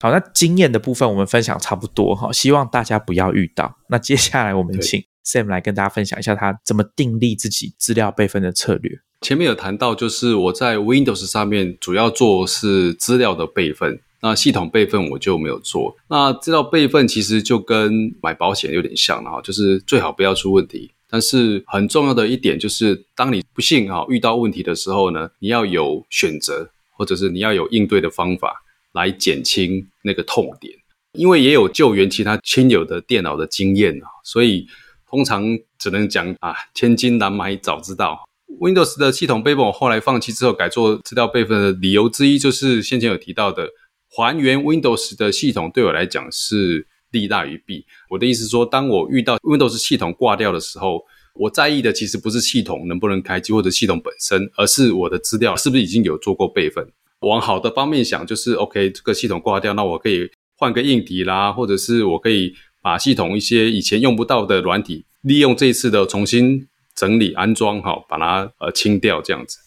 [0.01, 3.75] 好，那经验的部分我们分享差不多哈，希望大家不要遇到。
[3.89, 8.99] 那接下来我们请 Sam 来跟大家分享一下他怎么订立自己资料备份的策略。
[9.19, 15.97] 前面有谈到，就是我在 Windows 上面主要做是资料的备份，那系统备份我就没有做。
[16.07, 20.89] 那资料备份其实就跟买保险有点像了哈，就是最好不要出问题。
[21.09, 28.63] 但是很重要的一点就是，当你不幸哈遇到问题的时候呢，你要有选择，或者是你要有应对的方法。
[28.93, 30.73] 来减轻那个痛点，
[31.13, 34.67] 因为也有救援其他亲友的电脑的经验啊，所以
[35.09, 35.43] 通常
[35.77, 38.27] 只能讲啊，千金难买早知道。
[38.59, 43.69] Windows 的系统备份我后来放弃之后，改做资料备份的理由之一，就是先前有提到的，
[44.09, 47.85] 还原 Windows 的系统对我来讲是利大于弊。
[48.09, 56.85] 我的意思说，当我遇到 Windows 系统挂掉的时候，我在意的其实不是系统能不能开机或者系统本身，而是我的资料是不是已经有做过备份。
[57.21, 69.57] 往好的方面想，就是 OK，这个系统挂掉，那我可以换个硬体啦，或者是我可以把系统一些以前用不到的软体，利用这一次的重新整理安装，好，把它呃清掉这样子。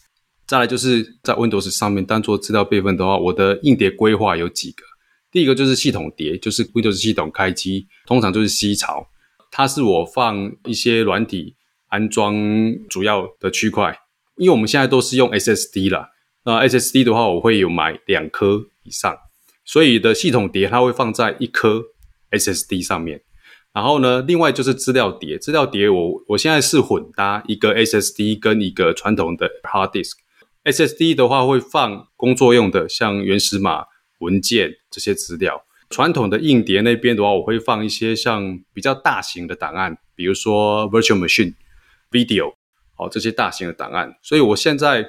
[0.47, 4.85] 再来就是在 Windows 上面当做资料备份的话，我的硬碟规划有几个。
[5.31, 9.09] 第一个就是系统碟，就是 Windows 系统开机，通常就是 C 槽，
[9.51, 11.55] 它是我放一些软体
[11.89, 12.35] 安装
[12.91, 13.99] 主要的区块，
[14.37, 16.11] 因为我们现在都是用 SSD 了。
[16.45, 19.17] 那 SSD 的话，我会有买两颗以上，
[19.65, 21.85] 所以的系统碟它会放在一颗
[22.33, 23.23] SSD 上面。
[23.73, 30.15] 然后呢，另外就是资料碟，资料碟我我现在是混搭一个 SSD 跟一个传统的 hard disk。
[30.65, 33.85] SSD 的话会放工作用的，像原始码、
[34.19, 35.65] 文件这些资料。
[35.91, 41.55] 传统的硬碟那边的话，我会放一些像比较大型的档案，比如说 Virtual Machine、
[42.11, 42.55] Video，
[42.97, 44.17] 好这些大型的档案。
[44.23, 45.09] 所以我现在。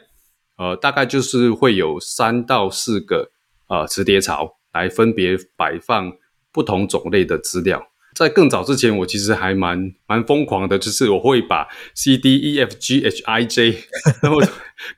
[0.57, 3.31] 呃，大概就是会有三到四个
[3.67, 6.13] 呃磁碟槽来分别摆放
[6.51, 7.87] 不同种类的资料。
[8.15, 13.75] 在更早之前，我其实还蛮蛮疯狂的，就是我会把 C D E F G H I J
[14.21, 14.39] 然后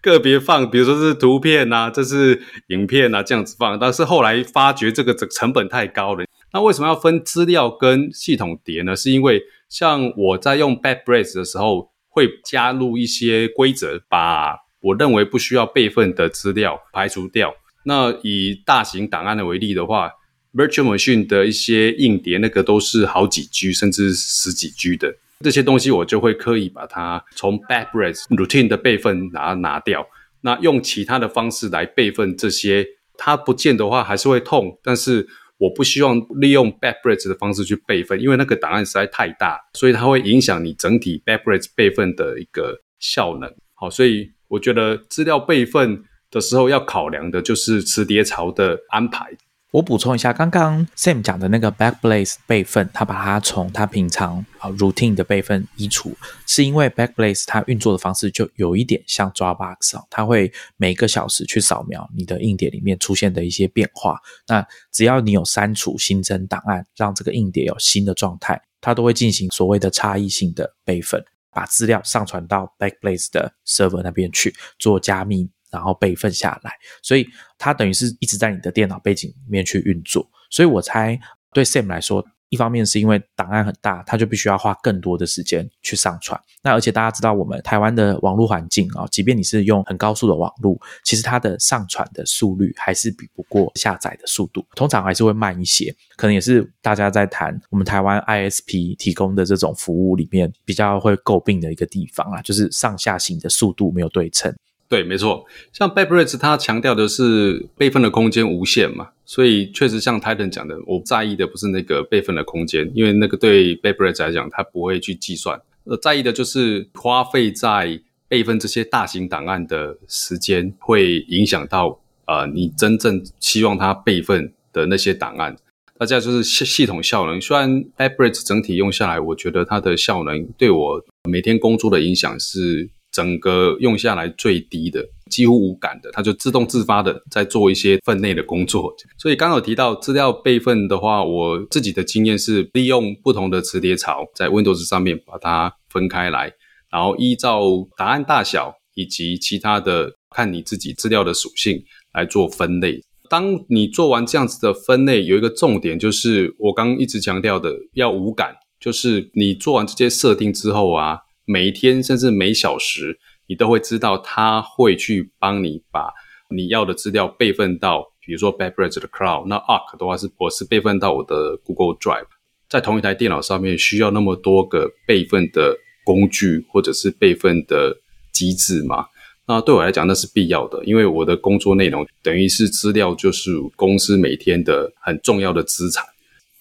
[0.02, 3.80] 个别放，比如说是图片呐，这是影片呐，这样子放。
[3.80, 6.26] 但是后来发觉这个成成本太高了。
[6.52, 8.94] 那为什么要分资料跟系统碟呢？
[8.94, 17.56] 是因为像我在用 Bad Brace 的时候，会加入一些规则，把我认为不需要备份的资料排除掉。
[17.86, 20.12] 那以大型档案的为例的话
[20.54, 30.08] ，Virtual Machine 的一些硬碟，那个都是好几 G 甚至十几 G 的这些东西，我就会刻意把它从 Backbrace Routine 的备份拿拿掉。
[30.42, 32.86] 那用其他的方式来备份这些，
[33.18, 43.52] 它不见的话还是会痛，但是我不希望利用 Backblaze 的方式去备份，因为那个档案实在太大，所以它会影响你整体 Backblaze 备份的一个效能。
[43.74, 49.38] 好，所以我觉得资料备份的时候要考量的就是磁碟槽的安排。
[49.72, 56.16] 我补充一下，刚刚 Sam 讲的那个 Backblaze 备份，他把它从他平常啊 routine 的备份移除，
[56.48, 64.18] 是因为 Backblaze 它运作的方式就有一点像 Dropbox 啊，它会每个小时去扫描你的硬碟里面出现的一些变化。
[64.48, 71.22] 那只要你有删除新增档案，让这个硬碟有新的状态，它都会进行所谓的差异性的备份，
[71.56, 75.50] 把资料上传到 Backblaze 的 server 那边去做加密。
[75.72, 76.72] 然后备份下来，
[77.04, 80.26] 所以它等于是一直在你的电脑背景里面去运作。
[80.50, 81.20] 所以我猜
[81.52, 86.40] 对 Sam 来说，一方面是因为档案很大，他就必须要花更多的时间去上传。
[86.64, 95.94] 那而且大家知道，我们台湾的网络环境啊，即便你是用很高速的网络，其实它的上传的速率还是比不过下载的速度，通常还是会慢一些。
[96.16, 104.56] 可能也是大家在谈我们台湾 ISP 提供的这种服务里面比较会诟病的一个地方啊，就是上下行的速度没有对称。
[104.88, 105.44] 对，没错，
[105.74, 125.58] 像 Backblaze 它强调的是备份的空间无限嘛，所以确实像 Titan 讲的，我在意的不是那个备份的空间，因为那个对 Backblaze 来讲，它不会去计算，呃，在意的就是花费在备份这些大型档案的时间，会影响到呃你真正希望它备份的那些档案。
[125.98, 132.88] 大家就是系系统效能，虽然 Backblaze 整体用下来，我觉得它的效能对我每天工作的影响是。
[133.16, 135.02] 整个用下来最低的，
[135.32, 138.94] 几乎无感的，它就自动自发的在做一些分内的工作。
[139.18, 146.52] 所以刚有提到资料备份的话，我自己的经验是利用不同的磁碟槽在 Windows 上面把它分开来，
[146.92, 147.62] 然后依照
[147.96, 153.02] 答案大小以及其他的看你自己资料的属性来做分类。
[153.30, 161.20] 当你做完这样子的分类，有一个重点就是我刚一直强调的要无感，就是你做完这些设定之后啊。
[161.46, 166.12] 每一天甚至每小时，你都会知道他会去帮你把
[166.50, 172.28] 你要的资料备份到，比如说 Backblaze 的 Cloud，那 Arc 的话是我是备份到我的 Google Drive，
[172.68, 177.98] 在同一台电脑上面需要那么多个备份的工具或者是备份的
[178.32, 179.06] 机制吗？
[179.48, 186.04] 那对我来讲那是必要的，因为我的工作内容等于是资料就是公司每天的很重要的资产。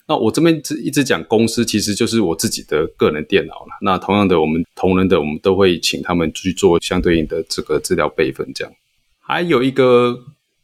[0.07, 3.79] 那我这边一直讲公司，其实就是我自己的个人电脑了。
[3.81, 8.47] 那同样的，我们同仁的，我们都会请他们去做相对应的这个资料备份。
[8.55, 8.73] 这样，
[9.21, 10.15] 还有一个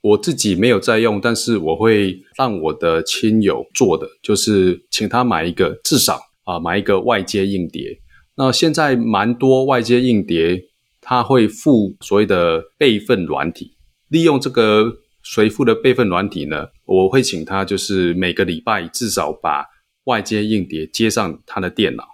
[0.02, 7.98] 我自己没有在用，但是我会让我的亲友做的，就是请他买一个，至少啊买一个外接硬碟。
[8.36, 10.62] 那现在蛮多外接硬碟，
[11.00, 13.72] 它会附所谓的备份软体，
[14.08, 14.98] 利用这个。
[15.22, 19.64] 随附的备份软体呢，我会请他就是每个礼拜至少把
[20.04, 22.04] 外接硬碟接上他的电脑，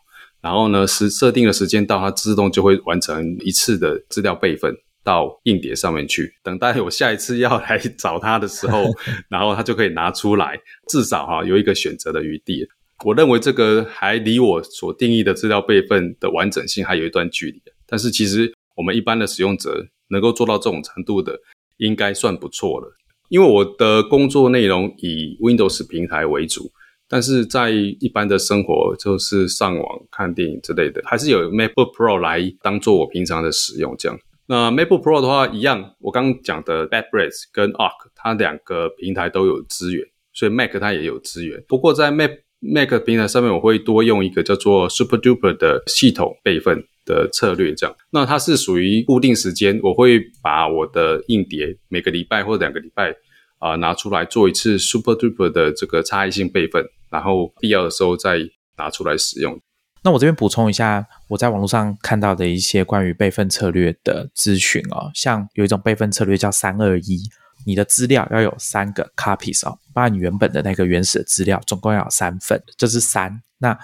[0.40, 6.34] 然后呢，时设定的时间到，它自动就会完成一次的资料备份到硬碟上面去。
[6.42, 8.84] 等待我下一次要来找他的时候，
[9.30, 12.66] 然后他就可以拿出来，至少哈有一个选择的余地。
[13.04, 21.38] 我认为这个还离我所定义的资料备份的完整性还有一段距离，但是其实我们一般的使用者能够做到这种程度的。
[21.78, 22.96] 应该算不错了，
[23.28, 26.70] 因为我的工作内容以 Windows 平台为主，
[27.08, 33.94] 但是在一般的生活，就是上网、看电影之类的，还是有 MacBook Pro 来当做我平常的使用。
[33.98, 41.62] 这样，那 MacBook Pro 的话，一样，我刚刚讲的 Backblaze 跟 Arc，它两个平台都有资源，所以 Mac 它也有资源。
[41.68, 46.84] 不过在 Mac Mac 平台上面，我会多用一个叫做 Super Duper 的系统备份。
[47.06, 53.14] 的策略这样，那它是属于固定时间，我会把我的硬碟每个礼拜或者两个礼拜
[53.58, 58.40] 啊拿出来做一次 Super Duper 的这个差异性备份，然后必要的时候再
[58.76, 59.58] 拿出来使用。
[60.02, 67.22] 那我这边补充一下，我在网络上看到的一些关于备份策略的咨询哦，像有一种备份策略叫三二一，
[67.64, 73.42] 你的资料要有三个 copies 哦，把你原本的那个原始的资料总共要有三份，这是三。
[73.58, 73.76] 那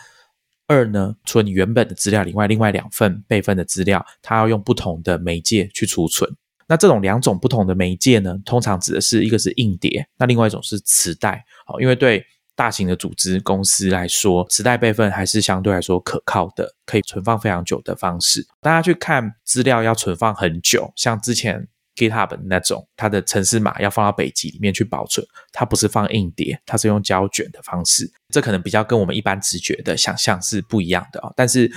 [0.67, 6.31] 二呢，除了你原本的资料以外，另外两份备份的资料，它要用不同的媒介去储存。
[6.69, 11.45] 那这种两种不同的媒介呢，通常指的是一个是硬碟，那另外一种是磁带。
[11.67, 18.47] 好，因为对大型的组织公司来说，磁带备份还是相对来说可靠的，可以存放非常久的方式。
[18.61, 21.69] 大家去看资料要存放很久，像之前。
[21.97, 31.33] GitHub 那种，它的程式码要放到北极里面去保存，它不是放硬碟，它是用胶卷的方式，这可能比较跟我们一般直觉的想象是不一样的啊。
[31.37, 31.71] 但是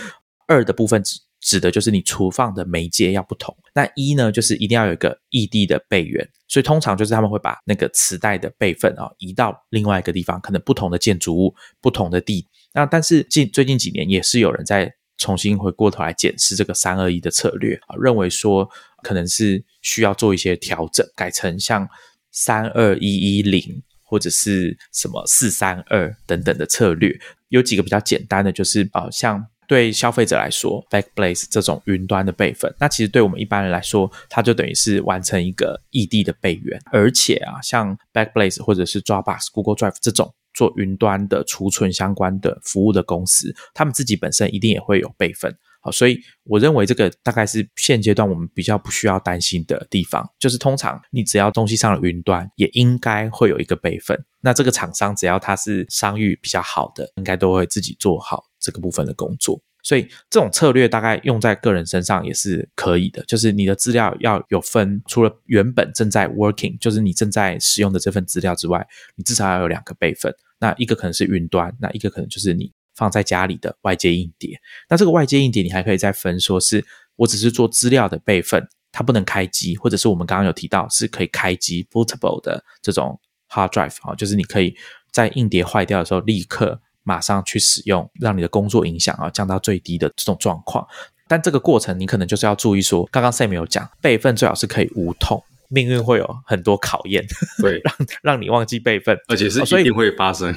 [0.48, 3.56] 二的部分指指的就是你储放的媒介要不同。
[3.74, 12.48] 那一呢，就是一定要有一个异地的备源，所以通常就是他们会把那个磁带的备份啊移到另外一个地方，可能不同的建筑物、不同的地。
[12.74, 18.68] 那但是近最近几年也是有人在重新回过头来检视这个三二一的策略啊，认为说
[19.04, 21.88] 可能是需要做一些调整，改成像
[22.32, 27.18] 三二一一零或者是什么四三二等等的策略。
[27.48, 29.48] 有几个比较简单的，就是啊像。
[29.68, 36.80] 对消费者来说，Backblaze 这种云端的备份，那其实对我们一般人来说，它就等于是完成一个异地的备援。
[36.92, 45.58] 而且啊，像 Backblaze 或者是 Dropbox、Google Drive 这种做云端的储存相关的服务的公司，他们自己本身一定也会有备份。
[45.86, 54.20] 好，所以我认为这个大概是现阶段我们比较不需要担心的地方，就是通常你只要东西上了云端，也应该会有一个备份。
[54.42, 59.62] 那这个厂商只要它是商誉比较好的，应该都会自己做好这个部分的工作。
[59.84, 68.84] 所以这种策略大概用在个人身上也是可以的，就是你的资料要有分，除了原本正在 working，就是你正在使用的这份资料之外，
[69.16, 70.34] 你至少要有两个备份。
[70.60, 72.74] 那一个可能是云端，那一个可能就是你。
[72.96, 76.84] 放在家里的外接硬碟，那这个外接硬碟你还可以再分，说是
[77.18, 83.20] 我只是做资料的备份，它不能开机，或者是我们刚刚有提到是可以开机 bootable 的这种
[83.50, 84.76] hard drive 啊，就是你可以
[85.12, 90.88] 在硬碟坏掉的时候立刻马上去使用，让你的工作影响啊降到最低的这种状况。
[91.28, 95.44] 但这个过程你可能就是要注意说，刚刚 Sam 有讲备份最好是可以无痛。
[95.70, 97.26] 命运会有很多考验，
[97.62, 100.54] 对， 让让你忘记备份，而且是一定会发生。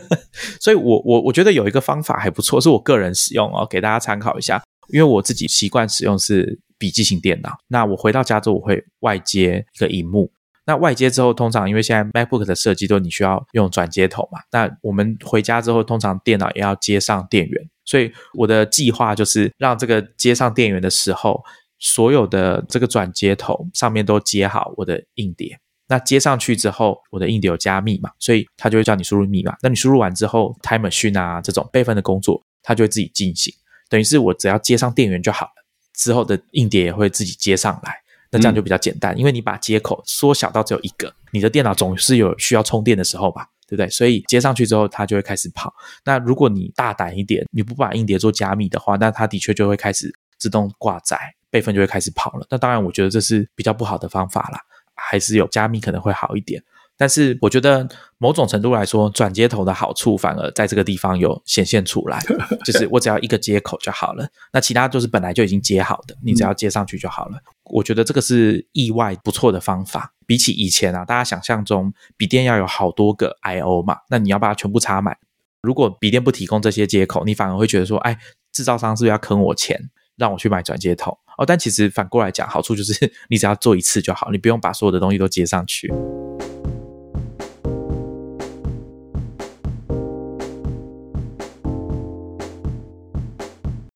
[0.60, 4.62] 所以，我我我觉得有一个方法还不错，是我个人使用哦，给大家参考一下。
[4.92, 10.32] 因为我自己习惯使用是笔记型电脑，那我回到家之后，我会外接一个荧幕。
[10.66, 17.68] 那外接之后，通常因为现在 MacBook 的设计都你需要用转接头嘛，那我们回家之后，通常电脑也要接上电源。
[17.84, 21.40] 所以我的计划就是让这个接上电源的时候。
[21.80, 25.58] 所有的这个转接头上面都接好我的硬碟，
[25.88, 29.56] 那接上去之后，我的硬碟有加密码，所以它就会叫你输入密码。
[29.62, 33.52] 那你输入完之后，Time Machine 啊这种备份的工作，它就会自己进行。
[33.88, 35.52] 等于是我只要接上电源就好了，
[35.94, 37.96] 之后的硬碟也会自己接上来。
[38.30, 43.88] 那这样就比较简单，因为你把接口缩小到只有一个，你的电脑总是有需要充电的时候吧，对不对？
[43.90, 45.74] 所以接上去之后，它就会开始跑。
[46.04, 51.18] 那如果你大胆一点，你不把硬碟做加密的话，那它的确就会开始自动挂载。
[51.50, 54.60] 备份就会开始跑了，那当然我觉得这是比较不好的方法啦，
[54.94, 56.62] 还是有加密可能会好一点。
[56.96, 57.88] 但是我觉得
[58.18, 62.20] 某种程度来说，转接头的好处反而在这个地方有显现出来，
[62.62, 67.38] 就是我只要一个接口就好了，那其他就是本来就已经接好的，你只要接上去就好了。
[67.64, 75.16] 我觉得这个是意外不错的方法，比起以前啊，大家想象中笔电要有好多个 I/O 嘛，那你要把它全部插满。
[75.62, 78.18] 如果笔电不提供这些接口，你反而会觉得说，哎，
[78.52, 79.90] 制造商是不是要坑我钱，
[80.20, 81.10] 让我去买转接头？
[81.38, 85.90] 哦，但其实反过来讲，好处就是 你只要做一次就好，你不用把所有的东西都接上去。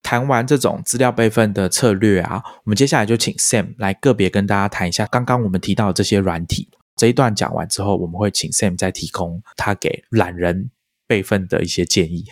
[0.02, 6.68] 谈完这种资料备份的策略啊，我们接下来就请 Sam 来个别跟大家谈一下刚刚我们提到的这些软体。
[6.96, 10.70] 这一段讲完之后，我们会请 Sam 再提供他给懒人
[11.06, 12.24] 备份的一些建议。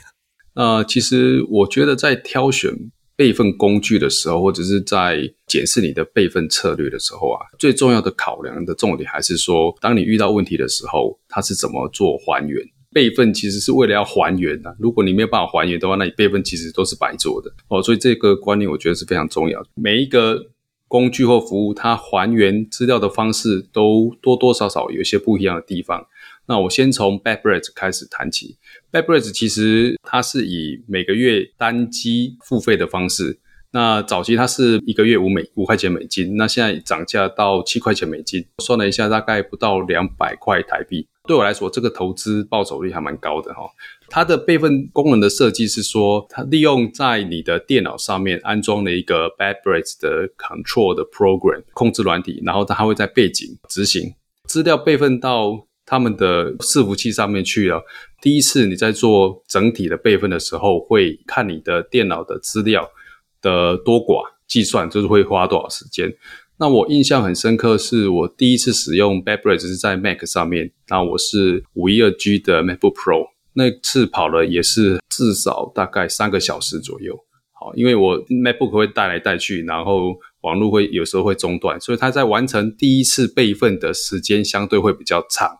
[0.54, 2.70] 呃，其实我觉得在挑选。
[3.16, 12.62] 备份工具的时候，或者是在检视你的备份策略的时候啊，最重要的考量的重点还是说，当你遇到问题的时候，它是怎么做还原？
[12.94, 14.76] 备份其实是为了要还原的。
[14.78, 17.82] 如果你没有办法还原的话，那你备份其实都是白做的哦。
[17.82, 19.64] 所以这个观念我觉得是非常重要。
[19.74, 20.38] 每一个
[20.88, 26.06] 工具或服务，它还原资料的方式都多多少少有一些不一样的地方。
[26.46, 28.56] 那我先从 Backblaze 开始谈起。
[28.90, 33.38] Backblaze 其实它是以每个月单机付费的方式。
[33.74, 41.06] 那早期它是一个月五美五块钱美金，那现在涨价到七块钱美金，算了一下大概不到两百块台币。
[41.26, 43.62] 对我来说，这个投资报酬率还蛮高的哈。
[44.08, 54.12] 它的备份功能的设计是说，它利用在你的电脑上面安装了一个 Backblaze 的 Control 的 Program 控制软体，然后它会在背景执行
[54.44, 55.66] 资料备份到。
[55.92, 57.84] 他们的伺服器上面去了。
[58.22, 62.90] 第一次你在做整体的备份的时候，会看你的电脑的资料
[63.42, 66.10] 的多寡计算，就是会花多少时间。
[66.56, 77.14] 那我印象很深刻，是我第一次使用 BackBridge 是在 Mac 上面，那我是五一二 G 的 MacBook Pro，那次跑了也是至少大概三个小时左右。
[77.52, 85.58] 好，因为我 MacBook 会带来带去，然后网络会有时候会中断，所以它在完成第一次备份的时间相对会比较长。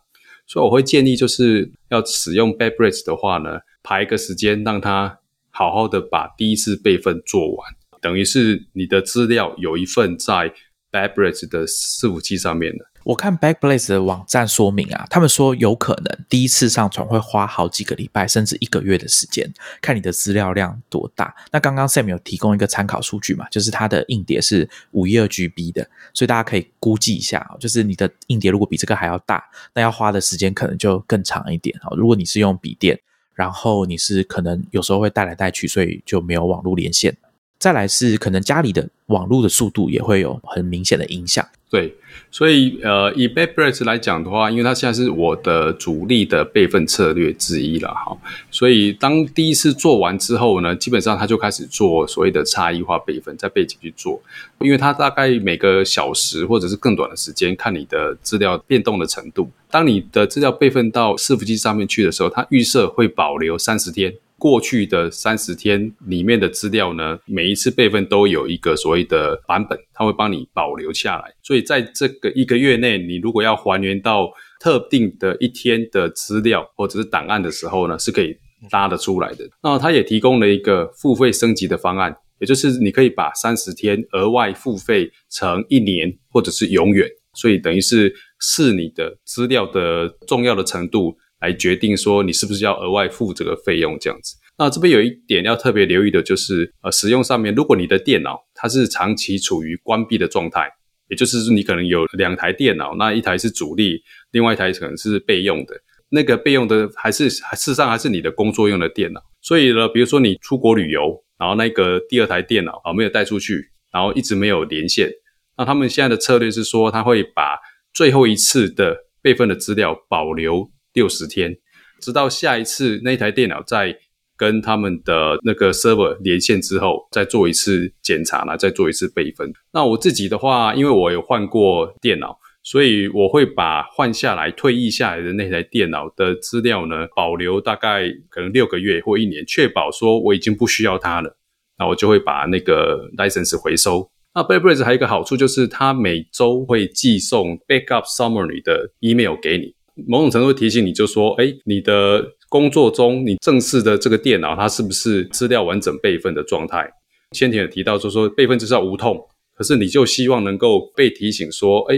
[0.53, 7.75] 所以我会建议，就是要使用 Bad Bridge 的话呢，排一个时间，让它好好的把第一次备份做完。
[8.03, 10.53] 等于是你的资料有一份在
[10.91, 12.85] Bad Bridge 的伺服器上面的。
[13.05, 21.35] 我看 Backblaze 的网站说明啊，他们说有可能第一次上传会花好几个礼拜，甚至一个月的时间，看你的资料量多大。
[21.51, 29.45] 那刚刚 Sam 有提供一个参考数据嘛，就是它的硬碟是五一二 GB 的，所以大家可以估计一下，就是你的硬碟如果比这个还要大，
[29.75, 31.91] 那要花的时间可能就更长一点啊。
[31.97, 32.99] 如果你是用笔电，
[33.35, 37.17] 然后你是可能有时候会带来带去，所以就没有网络连线。
[37.59, 41.47] 再来是可能家里的网络的速度也会有很明显的影响。
[41.73, 41.91] 对，
[42.31, 48.15] 所以呃，以 Backblaze 来讲的话，因为它现在是我的主力的备份策略之一了哈，
[48.51, 54.21] 所以当第一次做完之后呢，基本上它就开始做所谓的差异化备份，在背景去做，
[54.61, 59.51] 因为它大概每个小时或者是更短的时间，看你的资料变动的程度。
[59.71, 64.13] 当你的资料备份到伺服器上面去的时候，它预设会保留三十天。
[64.43, 71.33] 过去的三十天里面的资料呢，每一次备份都有一个所谓的版本，它会帮你保留下来。
[71.45, 74.29] 所以在这个一个月内，你如果要还原到
[74.59, 78.37] 特定的一天的资料或者是档案的时候呢，是可以
[78.73, 79.49] 拉得出来的。
[79.63, 91.17] 那它也提供了一个付费升级的方案，也就是你可以把三十天额外付费成一年或者是永远，所以等于是视你的资料的重要的程度。
[91.43, 94.37] 来决定说你是不是要额外付这个费用这样子。
[94.57, 100.71] 那这边有一点要特别留意的就是，呃，使用上面，如果你的电脑它是长期处于关闭的状态，
[101.09, 105.75] 也就是你可能有两台电脑，那一台是主力，另外一台可能是备用的。
[106.11, 109.21] 那个备用的还是事实上还是你的工作用的电脑。
[109.41, 115.11] 所以呢，比如说你出国旅游，然后那个第二台电脑啊没有带出去，然后一直没有连线，
[115.57, 117.59] 那他们现在的策略是说，他会把
[117.95, 120.71] 最后一次的备份的资料保留。
[120.93, 121.57] 六十天，
[122.01, 123.97] 直到下一次那台电脑在
[124.37, 129.53] 跟他们的那个 server 连线之后，再做一次检查呢，再做一次备份。
[129.73, 141.37] 那我自己的话，因为我有换过电脑，所以我会把换下来、退役下来的那台电脑的资料呢，保留大概可能六个月或一年，确保说我已经不需要它了。
[141.79, 144.11] 那我就会把那个 license 回收。
[144.35, 149.75] 那 Backblaze 还有一个好处就是，它每周会寄送 backup summary 的 email 给你。
[150.07, 156.91] 某种程度提醒你就说，哎，你的工作中你正式的这个电脑它是不是资料完整备份的状态？
[157.33, 159.19] 先前有提到就说备份就是要无痛，
[159.55, 161.97] 可是你就希望能够被提醒说，哎，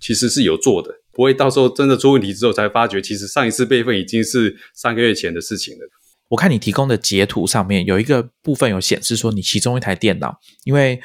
[0.00, 5.80] 其实是有做的，不会到时候真的出问题之后才发觉，其实上一次备份已经是三个月前的事情了。
[6.28, 11.00] 我看你提供的截图上面有一个部分有显示说，你其中一台电脑，因为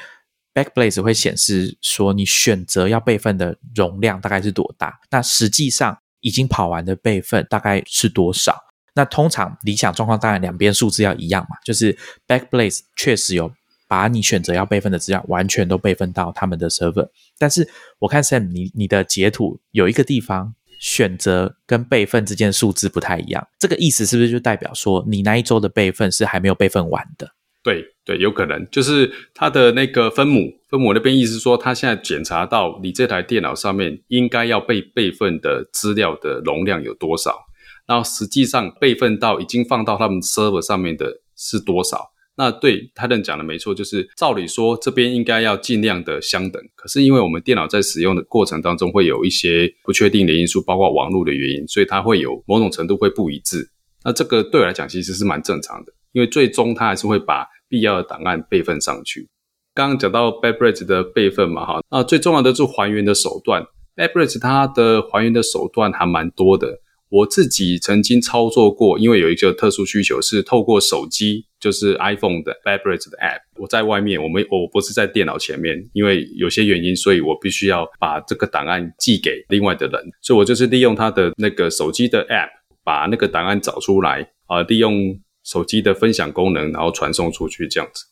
[0.54, 5.98] Backblaze 会显示说你选择要备份的容量大概是多大，那实际上。
[6.20, 8.56] 已经跑完的备份大概是多少？
[8.94, 11.96] 那通常理想状况当然两边数字要一样嘛，就是
[12.26, 13.52] Backblaze 确实有
[13.86, 17.08] 把你选择要备份的资料完全都备份到他们的 server，
[17.38, 17.68] 但是
[18.00, 27.30] 我看 Sam 你你的截图有一个地方选择跟备份之间数字不太一样，这个意思是不是就代表说你那一周的备份是还没有备份完的？
[27.62, 37.38] 对对，有可能就是它的那个分母，分母那边意思说，它现在检查到你这台电脑上面应该要被备份的资料的容量有多少，
[37.86, 42.10] 然后实际上备份到已经放到他们 server 上面的是多少。
[42.36, 53.68] 那对他人讲的没错，就是照理说这边应该要尽量的相等，可是因为我们电脑在使用的过程当中会有一些不确定的因素，包括网络的原因，所以它会有某种程度会不一致。
[54.02, 55.92] 那这个对我来讲其实是蛮正常的。
[56.12, 59.28] 因为最终它还是会把必要的档案备份上去。
[59.72, 63.64] 刚刚讲到 Backblaze 的备份嘛，哈，那最重要的是还原的手段。
[63.94, 66.80] Backblaze 它的还原的手段还蛮多的。
[67.08, 73.40] 我自己曾经操作过，因为有一个特殊需求是透过手机，就是 iPhone 的 Backblaze 的 App。
[73.60, 80.02] 我在外面，我们我不是在电脑前面，因为有些原因，所以我必须要把这个档案寄给另外的人。
[80.20, 82.50] 所以我就是利用他的那个手机的 App，
[82.84, 85.20] 把那个档案找出来啊，利用。
[85.50, 88.04] 手机的分享功能，然后传送出去这样子，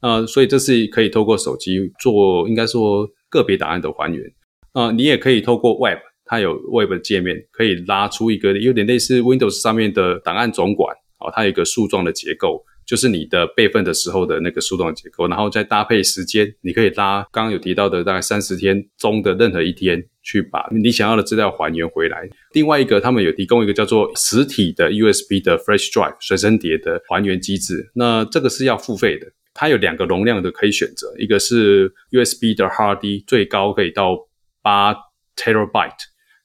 [0.00, 4.24] 那所以这是可以透过手机做，应该说个别档案的还原。
[4.72, 12.64] 啊，你也可以透过 Web，它有 Web 界面，可以拉出一个有点类似 Windows 上面的档案总管，哦，它有一个树状的结构。
[12.86, 22.28] 就是你的备份的时候的那个树状结构，然后再搭配时间，你可以拉刚刚有提到的大概三十天中的任何一天，去把你想要的资料还原回来。
[22.52, 29.26] 另外一个，他们有提供一个叫做实体的 USB 的 Flash Drive 随身碟的还原机制，那这个是要付费的。
[29.54, 34.18] 它有两个容量的可以选择，一个是 USB 的 Hard D，最高可以到
[34.60, 34.92] 八
[35.36, 35.92] Terabyte，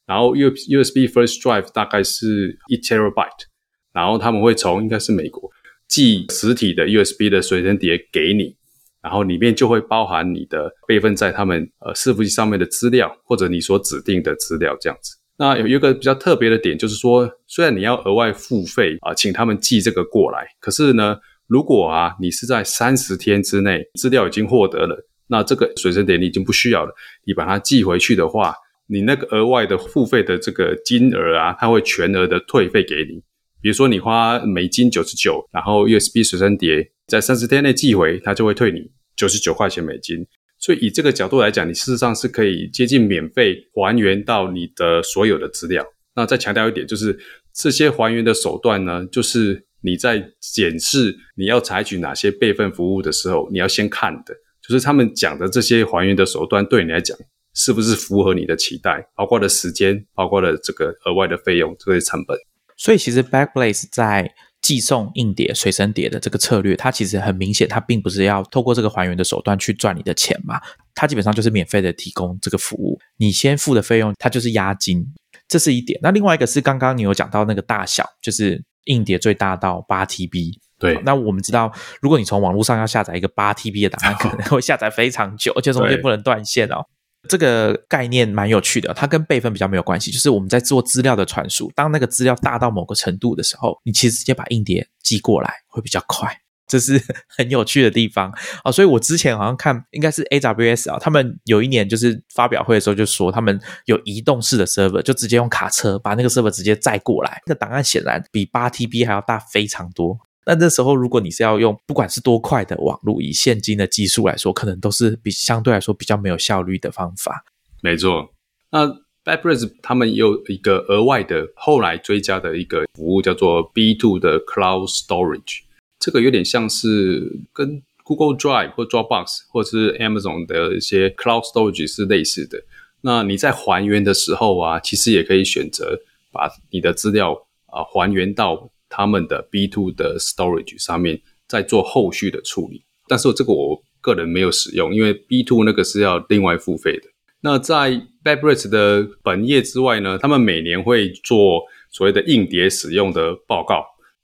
[0.05, 3.47] 然后 U USB Flash Drive 大概是一 Terabyte，
[3.91, 5.49] 然后他们会从应该是美国。
[5.87, 8.55] 寄实体的 USB 的随身碟给你，
[9.01, 15.17] 然后里面就会包含你的备份在他们呃伺服器上面的资料，或者你所指定的资料这样子。
[15.37, 24.95] 那有一个比较特别的点，就是说，虽然你要额外付费啊，请他们寄这个过来，可是呢，如果啊你是在三十天之内资料已经获得了，
[25.27, 26.93] 那这个随身碟你已经不需要了，
[27.25, 28.53] 你把它寄回去的话，
[28.87, 33.23] 你那个额外的付费的这个金额啊，它会全额的退费给你。
[33.61, 40.25] 比如说你花美金九十九，然后 USB 随身碟在三十天内寄回，他就会退你九十九块钱美金。
[40.57, 45.85] 所以以这个角度来讲，你事实上是可以接近免费还原到你的所有的资料。
[46.15, 47.19] 那再强调一点，就是
[47.53, 54.33] 这些还原的手段呢，就是你在检视你要采取哪些备份服务的时候，你要先看的，
[54.65, 57.17] 就是他们讲的这些还原的手段对你来讲
[57.53, 62.37] 是不是符合你的期待，包括的时间，包括了这个额外的费用这些成本。
[62.77, 70.61] 所以其实 Backblaze 在寄送硬碟、随身碟的这个策略，它其实很明显，它并不是要透过这个还原的手段去赚你的钱嘛，
[70.93, 75.03] 它基本上就是免费的提供这个服务，你先付的费用它就是押金，
[75.47, 75.99] 这是一点。
[76.03, 81.01] 那另外一个是刚刚你有讲到那个大小，就是硬碟最大到八 TB，对。
[81.03, 86.85] 那我们知道，如果你从网络上要下载一个八 TB 的档案，可 能会下载非常久，而且中间不能断线哦。
[87.29, 90.11] 这个概念蛮有趣的，它跟备份比较没有关系。
[90.11, 96.35] 就是我们在做资料的传输，当那个资料大到某个程度的时候，你其实直接把硬碟寄过来会比较快，
[96.67, 98.71] 这是很有趣的地方啊。
[98.71, 110.17] 所以我之前好像看应该是 AWS 啊，他们有一年就是发表会的时候就说，他们有移动式的 server，就直接用卡车把那个 server 直接载过来，那个档案显然比八 TB 还要大非常多。
[110.43, 117.45] 那这时候，如果你是要用不管是多快的网络，以现今的技术来说，可能都是比相对来说比较没有效率的方法。
[117.81, 118.33] 没错，
[118.71, 118.87] 那
[119.23, 125.59] Backblaze 他们有一个额外的后来追加的一个服务，叫做 B2 的 Cloud Storage。
[125.99, 132.57] 这个有点像是跟 Google Drive 或 Dropbox 或是 Amazon 的一些 Cloud Storage 是类似的。
[133.01, 135.99] 那你在还原的时候啊，其实也可以选择
[136.31, 138.71] 把你的资料啊还原到。
[138.91, 147.03] 他们的 B two 的 storage 上面在做后续的处理，但是这个我个人没有使用，因为 B two 那个是要另外付费的。
[147.41, 153.83] 那在 Backblaze 的本业之外呢，他们每年会做所谓的硬碟使用的报告，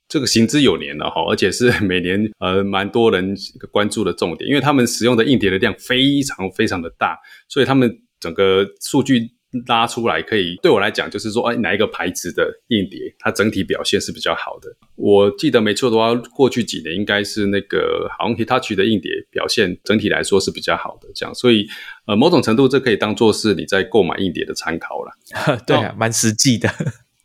[0.10, 3.36] 这个行之有年了哈，而且是 每年呃蛮多人
[3.72, 9.32] 关注的重点，因为他们使用的硬碟的量非常非常的大，所以他们整个数据。
[9.66, 14.70] 拉出来可以对我来讲，就是说，哎，哪一个牌子的硬碟，它整体表现是比较好的。
[14.96, 21.10] 我记得没错的话，过去几年应该是那个好像 Hitachi 的硬碟表现整体来说是比较好的。
[21.16, 21.68] 这样，所以
[22.06, 25.12] 呃，某种程度这可以当做是你在购买硬碟的参考了。
[25.66, 26.70] 对，蛮实际的。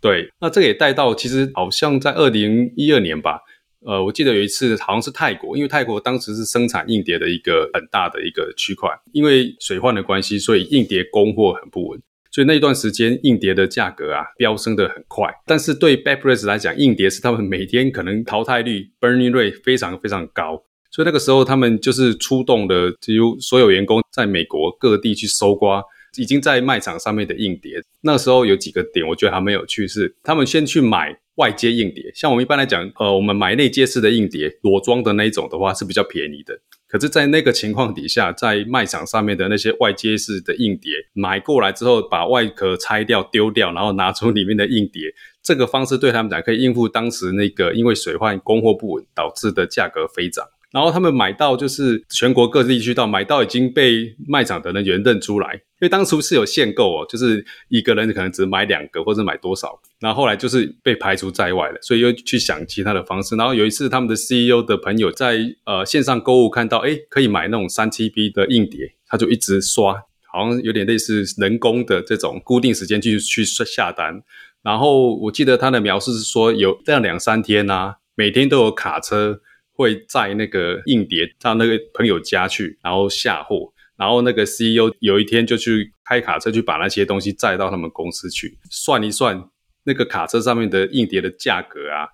[0.01, 3.41] 对，那这个也带到，其实好像在二零一二年吧。
[3.85, 12.01] 呃，我记得有一次好像是泰国，因为泰国当时是生产硬碟的一个很大的一个区块，因为水患的关系，所以硬碟供货很不稳。
[12.33, 15.31] 所以那一段时间，硬碟的价格啊飙升的很快。
[15.47, 20.65] 但是对 b a c k r a c e 来讲，硬碟是他们每天可能淘汰率 burning rate 非常非常高。
[20.91, 25.83] 所以那个时候，他们就是出动的几乎所有员工在美国各地去搜刮
[26.17, 27.83] 已经在卖场上面的硬碟。
[28.01, 32.11] 那时候有几个点，我觉得还蛮有趣，是他们先去买外接硬碟。
[32.15, 36.59] 像我们一般来讲，呃，我们买内接式的硬碟，裸装的那种的话是比较便宜的。
[36.87, 45.05] 可是，在那个情况底下，在卖场上面的那些外接式的硬碟买过来之后，把外壳拆掉丢掉，然后拿出里面的硬碟，
[45.43, 50.47] 这个方式对他们讲可以应付当时那个因为水患供货不稳导致的价格飞涨。
[50.73, 63.37] 然后他们买到就是全国各地去到买到已经被卖场的人员认出来，因为当初是有限购哦，就是一个人可能只买两个或者买多少，然后后来就是被排除在外了，所以又去想其他的方式。
[63.37, 69.93] 然后有一次他们的 CEO 的朋友在呃线上购物看到，哎，可以买那种三 TB 的硬碟，他就一直刷，
[70.33, 74.23] 好像有点类似人工的这种固定时间去去下单。
[74.63, 79.43] 然后我记得他的描述是说，有这样两三天啊，每天都有卡车。
[79.83, 89.51] 会在那个硬碟到那个朋友家去，然后下货，然后那个 CEO 有一天就去开卡车去把那些东西载到他们公司去，算一算
[89.85, 92.07] 那个卡车上面的硬碟的价格啊，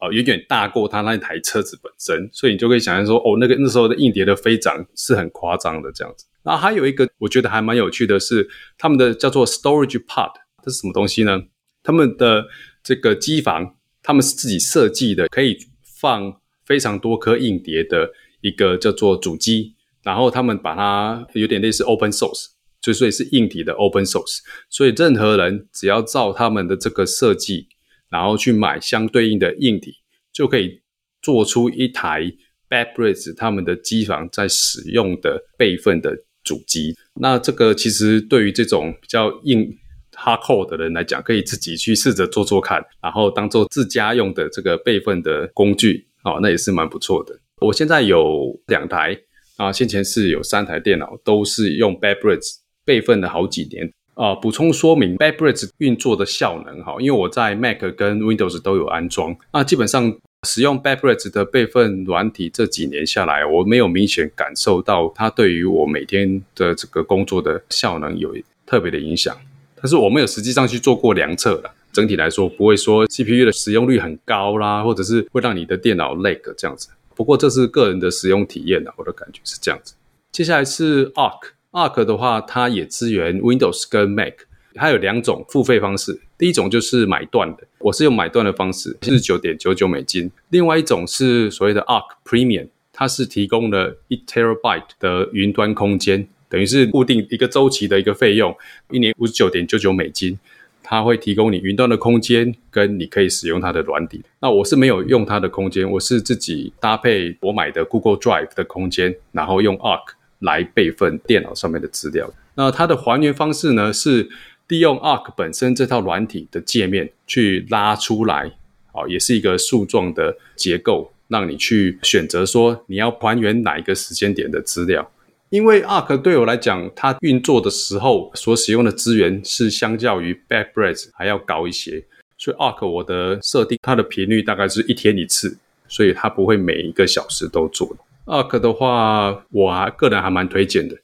[0.00, 6.26] 呃，远远大过他那台车子本身，所以你就可以想象说，哦，那个那时候的硬碟的飞涨是很夸张的这样子。
[6.42, 8.46] 然后还有一个我觉得还蛮有趣的是，
[8.76, 11.42] 他们的叫做 Storage Pod，这是什么东西呢？
[11.82, 12.46] 他们的
[12.82, 16.40] 这个机房，他们是自己设计的，可以放。
[16.64, 18.10] 非常多颗硬碟的
[18.40, 22.46] 一个叫做主机，然后他们把它有点类似 open source，
[22.80, 24.38] 就所以是硬体的 open source，
[24.68, 27.68] 所以任何人只要照他们的这个设计，
[28.10, 29.94] 然后去买相对应的硬体，
[30.32, 30.80] 就可以
[31.22, 32.20] 做出一台
[32.68, 36.94] Bad Brains 他们的机房在使用的备份的主机。
[37.14, 39.78] 那这个其实对于这种比较硬
[40.12, 47.38] hardcore 的人来讲，可以自己去试着做做看，然后当做自家用的这个备份的工具，哦，那也是蛮不错的。
[47.60, 49.16] 我现在有两台
[49.56, 53.90] 啊，先前是有三台电脑，都是用 Bad Brains 备份了好几年。
[54.14, 60.16] 啊，补充说明，Bad Brains 运作的效能哈，因为我在 Mac 跟 Windows 都有安装，那基本上
[60.46, 69.36] 使用 Bad Brains 的备份软体这几年下来，我没有明显感受到它对于我每天的这个工作的效能有特别的影响。
[69.74, 76.88] 但是我没有实际上去做过量测了，整体来说不会说 CPU 的使用率很高啦，或者是会让你的电脑 lag 这样子。
[77.14, 79.94] 不过这是个人的使用体验的，我的感觉是这样子。
[80.32, 84.34] 接下来是 Arc，Arc 的话，它也支援 Windows 跟 Mac，
[84.74, 86.20] 它有两种付费方式。
[86.36, 90.28] 第一种就是买断的，我是用买断的方式，是九点九九美金。
[90.48, 96.26] 另外一种是所谓的 Arc Premium，它是提供了一 terabyte 的云端空间。
[96.48, 98.56] 等于是固定一个周期的一个费用，
[98.90, 100.38] 一年五十九点九九美金，
[100.86, 104.22] 它会提供你云端的空间，跟你可以使用它的软体。
[104.40, 110.02] 那我是没有用它的空间，我是自己搭配我买的 Google Drive 的空间，然后用 Arc
[110.40, 112.30] 来备份电脑上面的资料。
[112.54, 114.28] 那它的还原方式呢，是
[114.68, 118.52] 利用 Arc 本身这套软体的界面去拉出来，
[118.92, 125.10] 哦，也是一个树状的结构，让你去选择说你要还原哪一个时间点的资料。
[125.54, 132.04] 因为 Arc 对我来讲，它运作的时候所使用的资源是相较于 Bad Brains 还要高一些，
[132.36, 137.96] 所以 Arc 我的设定它的频率大概是一天一次，所以它不会每一个小时都做。
[138.26, 140.96] Arc 的话，我还个人还蛮推荐的。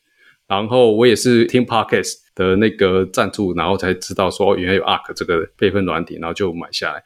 [0.48, 7.00] 然后我也是听 Podcast 的那个赞助，然后才知道说原来有 Arc 这个备份软体，然后就买下来。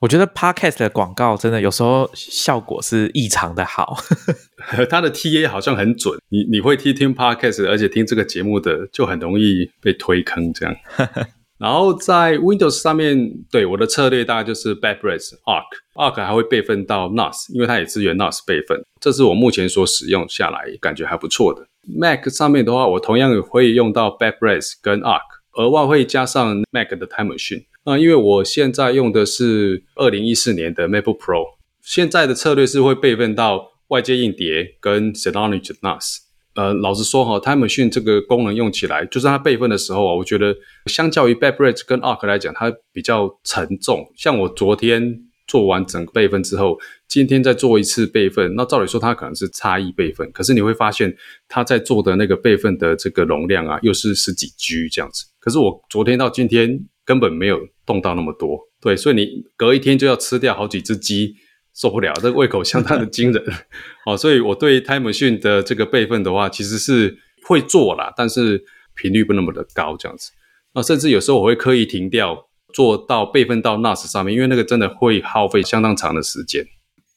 [0.00, 3.96] 我觉得 Podcast 的广告真的有时候效果是异常的好，
[4.90, 6.18] 它的 TA 好像很准。
[6.28, 10.76] 你你会听听 Podcast，而且听这个节目的就很容易被推坑这样。
[11.58, 13.16] 然后在 Windows 上面，
[13.50, 18.78] 对我的策略大概就是 Bad Brains Arc，Arc 还会备份到 NAS，因为它也支援 NAS 备份。
[19.00, 21.66] 这是我目前所使用下来感觉还不错的。
[21.98, 25.22] Mac 上面的话，我同样也会用到 Brains 跟 Arc，
[25.54, 27.64] 额外会加上 Mac 的 Time Machine。
[27.86, 31.44] 那因为我现在用的是二零一四年的 MacBook Pro，
[31.80, 36.16] 现在的策略是会备份到外接硬碟跟 Synology NAS。
[36.56, 40.56] 呃，老实说哈，Time Machine 这个功能用起来，就是它备份的时候啊，我觉得
[40.86, 44.10] 相较于 Bad Brains 跟 Arc 来讲，它比较沉重。
[44.16, 46.76] 像我昨天做完整个备份之后，
[47.06, 51.14] 今天再做一次备份，那照理说它可能是差异备份，可是你会发现
[51.46, 55.24] 它在做的那个备份的这个容量啊，又是十几 G 这样子。
[55.38, 57.60] 可是我昨天到今天根本没有。
[57.86, 61.36] 动到那么多，对，所以你隔一天就要吃掉好几只鸡，
[61.72, 63.40] 受不了，这个胃口相当的惊人
[64.04, 64.16] 哦。
[64.16, 68.64] 所以我对 Time Machine 的这个备份的话，其实是会做啦，但是
[68.96, 70.32] 频率不那么的高这样子。
[70.74, 76.66] 那甚至有时候我会刻意停掉，做到备份到 NAS 上面，因为那个真的会耗费相当长的时间。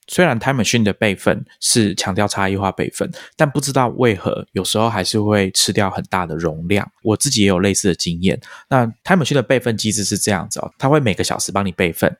[0.10, 6.91] 虽然 Timoshin 的备份是强调差异化备份，但不知道为何有时候还是会吃掉很大的容量。
[7.03, 8.41] 我自己也有类似的经验。
[8.68, 12.18] 那 Timoshin 的备份机制是这样子哦，它会每个小时帮你备份，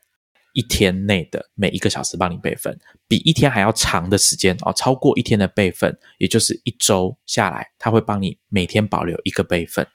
[0.54, 2.78] 一天内的每一个小时帮你备份，
[3.08, 9.86] 比一天还要长的时间哦，超过一天的备份，也就是一周下来，它会帮你每天保留一个备份。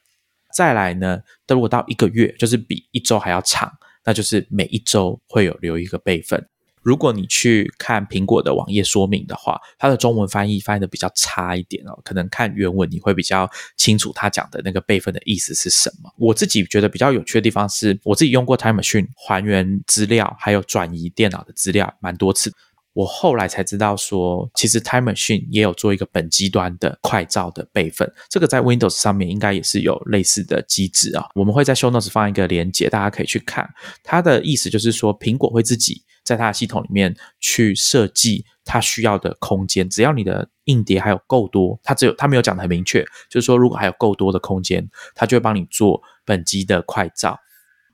[0.53, 3.72] 再来呢，如果到一个月，就是比一周还要长，
[4.05, 6.45] 那就是每一周会有留一个备份。
[6.85, 16.12] 如果你去看苹果的网页说明的话，它的中文翻译翻译的比较差一点哦，可能看原文你会比较清楚它讲的那个备份的意思是什么。
[16.18, 22.53] 我自己觉得比较有趣的地方是，我自己用过 Time Machine 还原资料，还有转移电脑的资料蛮多次。
[22.95, 31.26] 我后来才知道说，其实 Time Machine 也有做一个本机端的快照的备份，这个在 Windows 上面应该也是有类似的机制啊。
[31.34, 33.68] 我们会在 Show Notes 放一个连接，大家可以去看。
[34.03, 36.03] 它的意思就是说，苹果会自己。
[36.24, 47.38] 在它的系统里面去设计它需要的空间，只要你的硬碟还有够多，它只有它没有讲的很明确，就是说如果还有够多的空间，它就会帮你做本机的快照。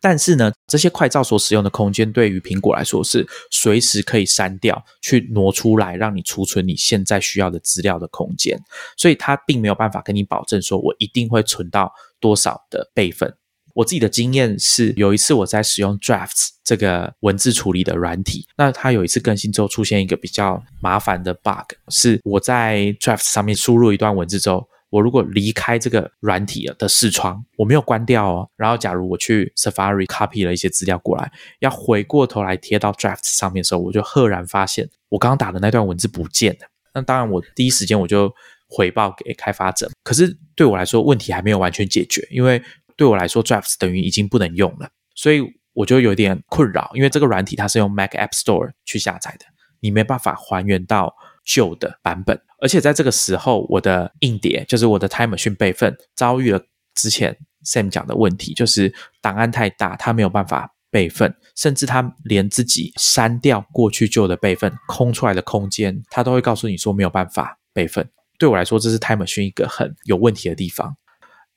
[0.01, 8.59] 但是呢，这些快照所使用的空间对于苹果来说是随时可以删掉，去挪出来让你储存你现在需要的资料的空间，
[8.97, 13.35] 所以它并没有办法跟你保证说我一定会存到多少的备份。
[13.73, 28.51] 我自己的经验是，有一次我在使用 Drafts 这个文字处理的软体，那它有一次更新之后出现一个比较麻烦的 bug，是我在 Drafts 上面输入一段文字之后，我如果离开这个软体的视窗，我没有关掉哦。
[28.57, 36.69] 然后，假如我去 Safari copy 了一些资料过来，要回过头来贴到 Draft 上面的时候，我就赫然发现我刚刚打的那段文字不见了。
[36.93, 38.35] 那当然，我第一时间我就
[38.69, 39.89] 回报给开发者。
[40.03, 42.61] 可是对我来说，问题还没有完全解决，因为
[42.97, 45.41] 对我来说，Draft 等于已经不能用了，所以
[45.73, 46.91] 我就有点困扰。
[46.95, 49.47] 因为这个软体它是用 Mac App Store 去下载的，
[49.79, 51.15] 你没办法还原到
[51.45, 52.41] 旧的版本。
[52.61, 56.61] 而且在这个时候，我的硬碟就是我的 Time Machine 备份遭遇了
[56.95, 68.09] 之前 Sam 讲的问题，就是档案太大，它没有办法备份，甚至它连自己删掉过去旧的备份空出来的空间，它都会告诉你说没有办法备份。
[68.39, 70.97] 对我来说，这是 Time Machine 一个很有问题的地方，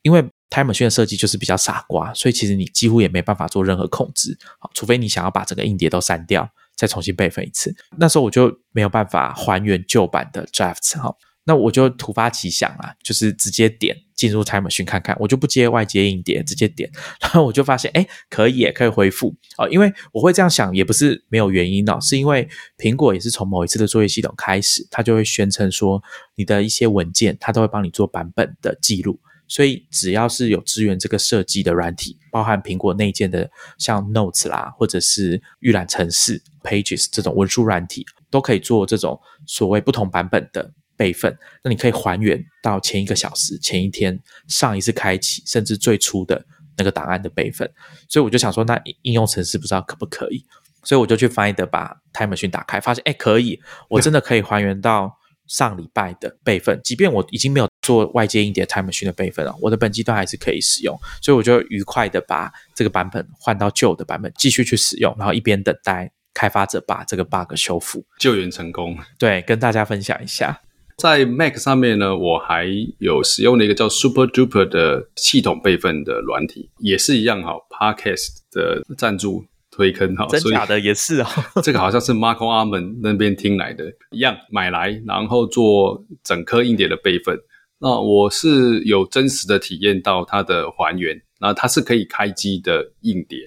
[0.01, 6.49] 因为 Time Machine 的设计就是比较傻瓜，所以其实你几乎也没办法做任何控制，好，除非你想要把整个硬碟都删掉。
[6.75, 11.15] 再重新备份一次，那时候我就没有办法还原旧版的 drafts 哈，
[11.45, 16.89] 那我就突发奇想啊，就是直接点进入 TIMER 信看看，我就不接外接硬碟，直接点，
[17.21, 19.67] 然后我就发现，哎，可以也，可以恢复哦。
[19.69, 22.47] 因为我会这样想，也不是没有原因哦，是因为
[22.77, 26.01] 苹果也是从某一次的作业系统开始，它就会宣称说，
[26.35, 29.19] 你的一些文件，它都会帮你做版本的记录。
[29.47, 41.37] 所以只要是有支援这个设计的软体，包含苹果内建的像 Notes 啦，或者是预览程式 Pages 这种文书软体，都可以做这种所谓不同版本的备份。
[41.63, 46.43] 那你可以还原到前一个小时、前一天、上一次开启，甚至最初的
[46.77, 47.69] 那个档案的备份。
[48.09, 50.45] 所以我就想说，那应用程式不知道可不可以？
[50.83, 55.19] 所以我就去 Find 把 Time Machine 打开，发现哎可以，我真的可以还原到。
[55.47, 68.97] 上礼拜的备份，即便我已经没有做外接硬碟 Time Machine 的备份了，我的本机端还是可以使用，所以我就愉快的把这个版本换到旧的版本，继续去使用，然后一边等待开发者把这个 bug 修复，救援成功。
[69.19, 70.61] 对，跟大家分享一下，
[70.97, 72.65] 在 Mac 上面呢，我还
[72.99, 79.45] 有使用了一个叫 Super Duper 的系统备份的软体，也是一样哈，Podcast 的赞助。
[79.73, 81.29] 推坑哈，真假的也是啊。
[81.63, 87.35] 这个好像是 Marco 阿门那边听来的，一样买来，然后做整颗硬碟的备份。
[87.79, 93.39] 那我是有真实的体验到它的还原，那它是可以开机的硬碟。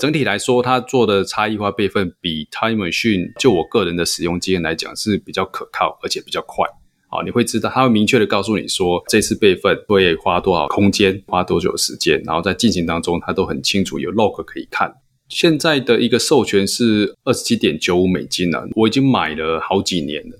[0.00, 6.66] 整体来说，它做的差异化备份比 Time Machine 就我个人的使用经验来讲是比较可靠，而且比较快。
[7.08, 14.92] 好，你会知道它会明确的告诉你说这次备份会花多少空间，花多久时间，然后在进行当中它都很清楚有 log 可以看。
[15.28, 20.38] 现在的一个授权是二十七点九五美金了，我已经买了好几年了。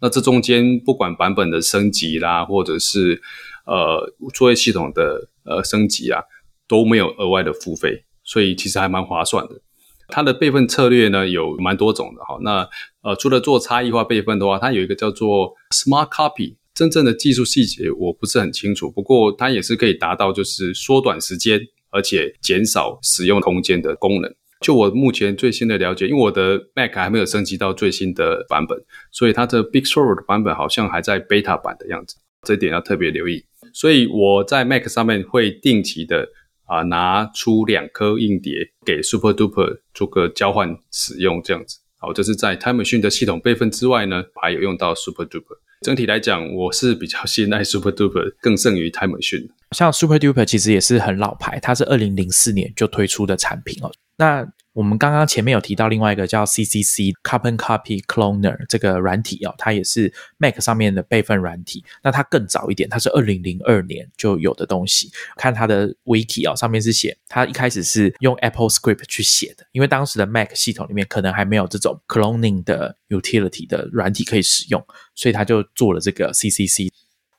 [0.00, 3.20] 那这中间不管版本的升级啦，或者是
[3.66, 6.22] 呃作业系统的呃升级啊，
[6.68, 9.60] 都没有额外的付费，所以其实还蛮划算的。
[10.06, 12.38] 它的备份策略呢有蛮多种的哈。
[12.42, 12.68] 那
[13.02, 21.60] 呃除了做差异化备份的话，它有一个叫做 Smart Copy，真正的技术细节我不是很清楚，不过它也是可以达到就是缩短时间。
[21.90, 24.34] 而且减少使用空间的功能。
[24.60, 28.76] 就我目前最新的了解，因为我的 Mac 还没有升级到最新的版本，
[29.12, 33.44] 所以它的 Big Sur 的版本好像还在 Beta 版的样子，这点要特别留意。
[33.72, 36.28] 所以我在 Mac 上面会定期的
[36.66, 41.78] 啊拿出两颗硬碟给 Super Duper 做个交换使用，这样子。
[42.00, 45.58] 好，这是在 Time Machine 的系统备份之外呢，还有用到 Super Duper。
[45.82, 49.48] 整体来讲，我是比较 信赖 Super Duper 更胜于 Time Machine。
[49.72, 53.90] 像 Super Duper 其实也是很老牌，它是二零零四年就推出的产品哦。
[54.16, 61.84] 那我们刚刚前面有提到另外一个叫 CCC Carbon Copy Cloner 这个软体哦，它也是 Mac 上面的备份软体。
[62.02, 65.10] 那它更早一点，它是二零零二年就有的东西。
[65.36, 76.90] 看它的 Wiki 哦，上面是写它一开始是用 Apple Script 去写的，因为当时的 Mac 系统里面可能还没有这种 cloning 的 utility 的软体可以使用，所以它就做了这个 CCC。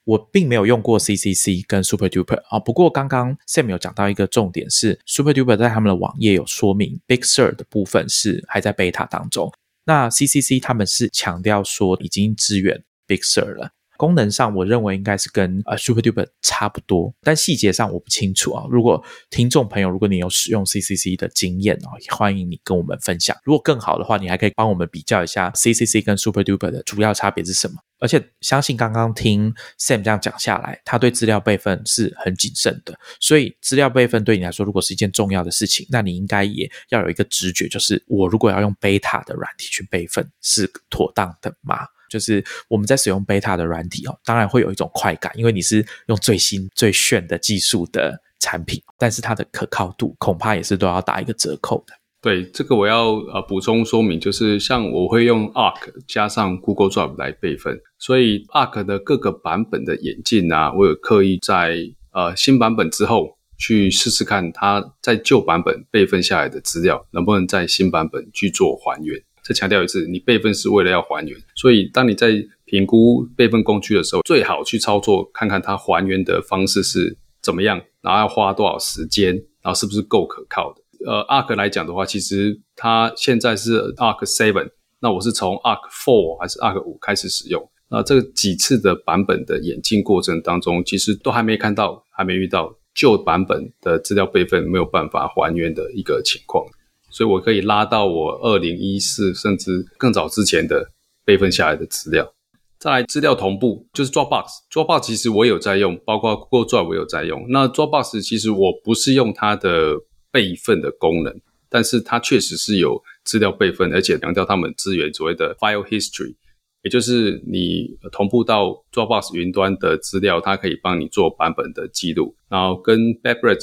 [0.09, 9.53] 我并没有用过 CCC 跟 Super Duper 啊，不过刚刚 Sam 有讲到一个重点是 Super Duper 在他们的网页有说明 Big Sur 的部分是还在贝塔当中，
[9.85, 13.69] 那 CCC 他们是强调说已经支援 Big Sur 了。
[13.99, 18.63] 功能上，我认为应该是跟呃 SuperDuper 差不多，但细节上我不清楚啊。
[18.71, 23.35] 如果听众朋友，如果你有使用 CCC 的经验哦，欢迎你跟我们分享。
[23.43, 27.73] 如果更好的话，你还可以帮我们比较一下 CCC 跟 SuperDuper 的主要差别是什么。
[27.99, 32.97] 而且相信刚刚听 Sam 这样讲下来，他对资料备份是很谨慎的。
[33.19, 41.79] 所以资料备份对你来说，如果是一件重要的事情，那你应该也要有一个直觉，就是我如果要用 Beta 的软体去备份，是妥当的吗？
[42.09, 51.93] 就是我们在使用 beta 的软体哦，当然会有一种快感，因为你是用最新最炫的技术的产品，但是它的可靠度恐怕也是都要打一个折扣的。
[52.21, 61.77] 对这个我要呃补充说明，就是像我会用 Arc 加上 Google Drive 来备份，所以 Arc 的各个版本的演进啊，我有刻意在
[62.11, 69.17] 呃新版本之后去试试看，它在旧版本备份下来的资料能不能在新版本去做还原。
[69.49, 72.31] 再强调一次，你备份是为了要还原，所以当你在
[72.65, 79.33] 评估备份工具的时候，最好去操作看看它还原的方式是怎么样，然后要花多少时间，
[79.63, 80.83] 然后是不是够可靠的。
[81.03, 84.69] 呃，Arc 来讲的话，其实它现在是 Arc Seven，
[84.99, 87.67] 那我是从 Arc Four 还是 Arc 五开始使用。
[87.89, 96.63] 那这几次的版本的演进过程当中，其实都还没看到，还没遇到旧版本的资料备份没有办法还原的一个情况。
[97.09, 100.91] 所以我可以拉到我二零一四甚至更早之前的
[101.25, 102.33] 备份下来的资料。
[102.77, 107.45] 再来资料同步，就是 Dropbox，Dropbox 其实我有在用，包括 Google Drive 我有在用。
[107.49, 109.97] 那 Dropbox 其实我不是用它的。
[110.31, 111.41] 备份的功能，
[111.71, 116.35] 但是它确实是有资料备份，而且强调他们资源所谓的 file history，
[116.83, 122.35] 也就是你同步到 Dropbox 云端的资料，它可以帮你做版本的记录。
[122.47, 123.57] 然后跟 Backup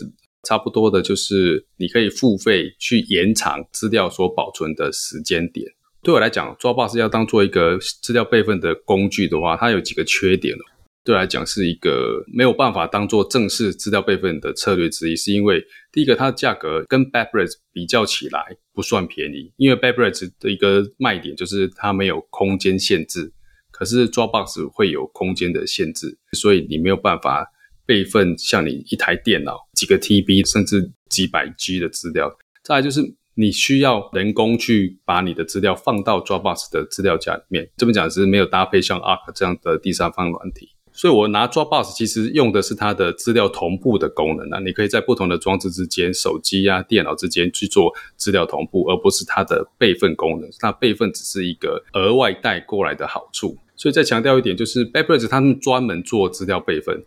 [0.47, 5.67] 差不多的，就是你可以付费去延长资料所保存的时间点。
[6.03, 10.63] 对我来讲，Dropbox 要当做一个资料备份的工具的话，它有几个缺点哦
[11.03, 23.33] 对我来讲是一个没有办法当做正式资料备份的策略之一，是因为第一个它的价格跟 Backup 比较起来不算便宜，因为 Backup 的一个卖点就是它没有空间限制，
[23.71, 27.53] 可是 Dropbox 会有空间的限制，所以你没有办法
[27.87, 32.31] 备份像你一台电脑几个 TB 甚至几百 G 的资料。
[32.63, 33.01] 再来就是
[33.35, 40.71] 你需要人工去把你的资料放到 Dropbox 的资料夹里面，这么讲是没有搭配像 Arc 这样的第三方软体。
[40.93, 50.49] 所以，我拿 Dropbox 其实用的是它的资料同步的功能啊，你可以在不同的装置之间、手机啊、电脑之间去做资料同步，而不是它的备份功能。
[50.63, 53.59] 那备份只是一个额外带过来的好处。
[53.77, 57.05] 所以再强调一点，就是 Backup 他们专门做资料备份，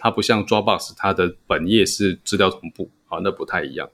[0.00, 3.88] 它不像 Dropbox，它的本业是资料同步啊，那不太一样。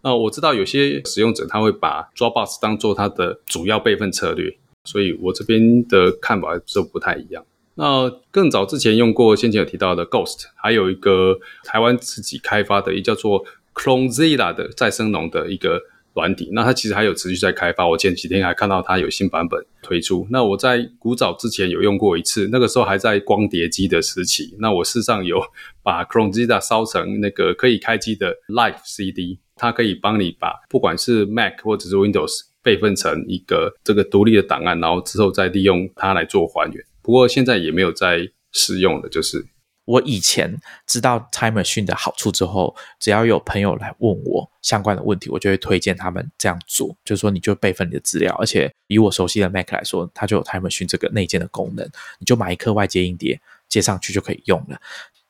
[0.00, 7.44] 那我知道有些使用者他会把 Dropbox 当做它的主要备份策略，所以我这边的看法就不太一样。
[7.74, 13.44] 那更早之前用过，先前有提到的 Ghost，还有一个台湾自己开发的，一叫做
[13.74, 15.82] Clonzilla 的再生农的一个
[16.14, 16.48] 软体。
[16.52, 20.26] 那它其实还有持续在开发，我前几天还看到它有新版本推出。
[20.30, 24.56] 那我在古早之前有用过一次，那个时候还在光碟机的时期。
[24.58, 25.40] 那我事实上有
[25.82, 32.32] 把 Clonezilla 烧成那个可以开机的 Live CD，它可以帮你把不管是 Mac 或者是 Windows
[32.62, 36.84] 备份成一个这个独立的档案，然后之后再利用它来做还原。
[37.02, 39.08] 不过现在也没有在使用了。
[39.08, 39.44] 就是
[39.88, 40.54] 我以前
[40.86, 46.94] 知道 Time Machine 的好处之后，只要有朋友来问我相关的问题，我就会推荐他们这样做。
[47.06, 54.78] 就是说，你就备份你的资料，而且以我熟悉的 Mac 来说，它就有 Time Machine 这个内建的功能，你就买一颗外接硬碟接上去就可以用了。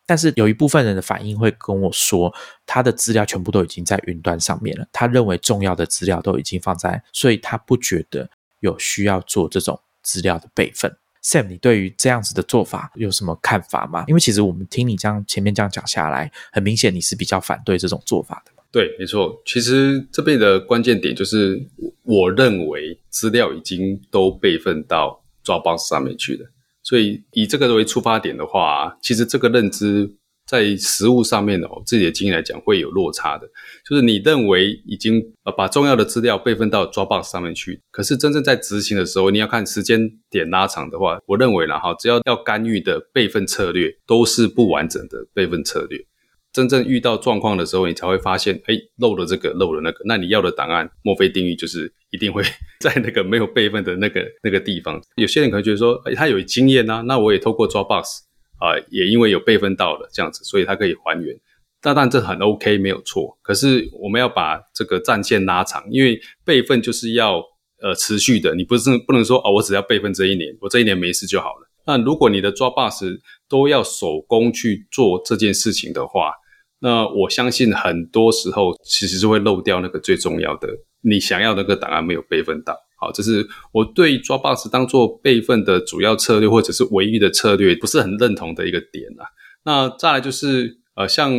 [0.04, 2.34] 但是有一部分人的反应会跟我说，
[2.66, 8.28] 他的资料全部都已经在云端上面了，他认为重要的资料都已经放在，所以他不觉得
[8.58, 10.96] 有需要做这种资料的备份。
[11.28, 14.06] Sam，你对于这样子的做法有什么看法吗？
[14.08, 18.52] 因为其实我们听你这样前面这样讲下来，很明显你是比较反对这种做法的。
[18.72, 19.38] 对，没错。
[19.44, 21.62] 其实这边的关键点就是，
[22.04, 26.50] 我认为资料已经都备份到 Dropbox 上面去了，
[26.82, 30.14] 所以以这个为出发点的话，其实这个认知。
[30.48, 33.46] 在实物上面哦，自己的经验来讲会有落差的，
[33.86, 46.06] 就是你认为已经呃把重要的资料备份到 Dropbox 上面去，可是真正在执行的时候，你要看时间点拉长的话，我认为啦哈，只要要干预的备份策略都是不完整的备份策略。
[46.50, 49.98] 真正遇到状况的时候，你才会发现，哎，漏了这个，漏了那个。
[50.06, 52.42] 那你要的档案，墨菲定律就是一定会
[52.80, 54.98] 在那个没有备份的那个那个地方。
[55.16, 58.27] 有些人可能觉得说，哎，他有经验啊，那我也透过 Dropbox。
[58.58, 61.34] 啊，也因为有备份到了这样子，所以它可以还原。
[61.80, 63.38] 当然这很 OK，没有错。
[63.40, 67.40] 可是我们要把这个战线拉长，因为备份就是要
[67.80, 68.54] 呃持续的。
[68.54, 71.70] 你不是不能说哦，我只要备份这一年，我这一年没事就好了。
[71.86, 76.32] 那如果你的抓 b o s 都要手工去做这件事情的话，
[76.80, 80.68] 那我相信很多时候其实是会漏掉那个最重要的，
[81.02, 82.76] 你想要那个档案没有备份到。
[83.00, 89.24] 好，这是我对 Dropbox 当做备份的主要策略，或者是唯一的策略，不是很认同的一个点啊。
[89.64, 91.32] 那再来就是，呃，像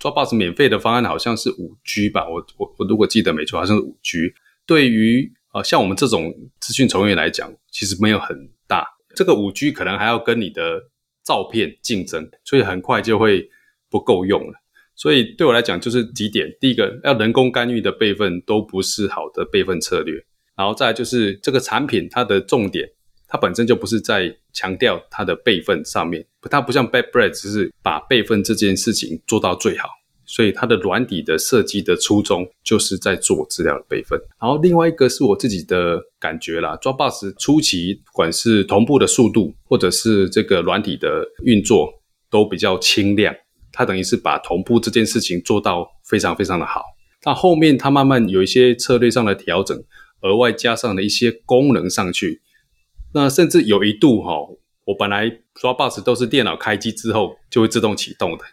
[0.00, 4.32] Dropbox 免费的方案好像是五 G 吧，我我我如果记得没错，好像是五 G。
[4.66, 8.36] 对于呃像我们这种资讯从业来讲，其实没有很
[8.66, 8.86] 大。
[9.14, 10.80] 这个五 G 可能还要跟你的
[11.24, 13.46] 照片竞争，所以很快就会
[13.90, 14.54] 不够用了。
[14.94, 20.14] 所以对我来讲就是几点：第一个，要人工干预的备份都不是好的备份策略；
[20.56, 22.88] 然后再就是这个产品它的重点，
[23.26, 29.88] 它本身就不是在强调它的备份上面，它不像 Bad Bread，只是把备份这件事情做到最好。
[30.24, 34.18] 所以它的软体的设计的初衷就是在做资料的备份。
[34.40, 41.92] 然后另外一个是我自己的感觉啦，Dropbox 初期不管是同步的速度，或者是这个软体的运作
[42.30, 43.34] 都比较轻量。
[43.72, 46.82] 它等于是把同步这件事情做到非常非常的好。
[47.20, 49.76] 但后面它慢慢有一些策略上的调整，
[50.22, 52.40] 额外加上了一些功能上去。
[53.14, 54.32] 那甚至有一度哈，
[54.86, 58.44] 我本来 Dropbox 都是电脑开机之后就会自动启动的。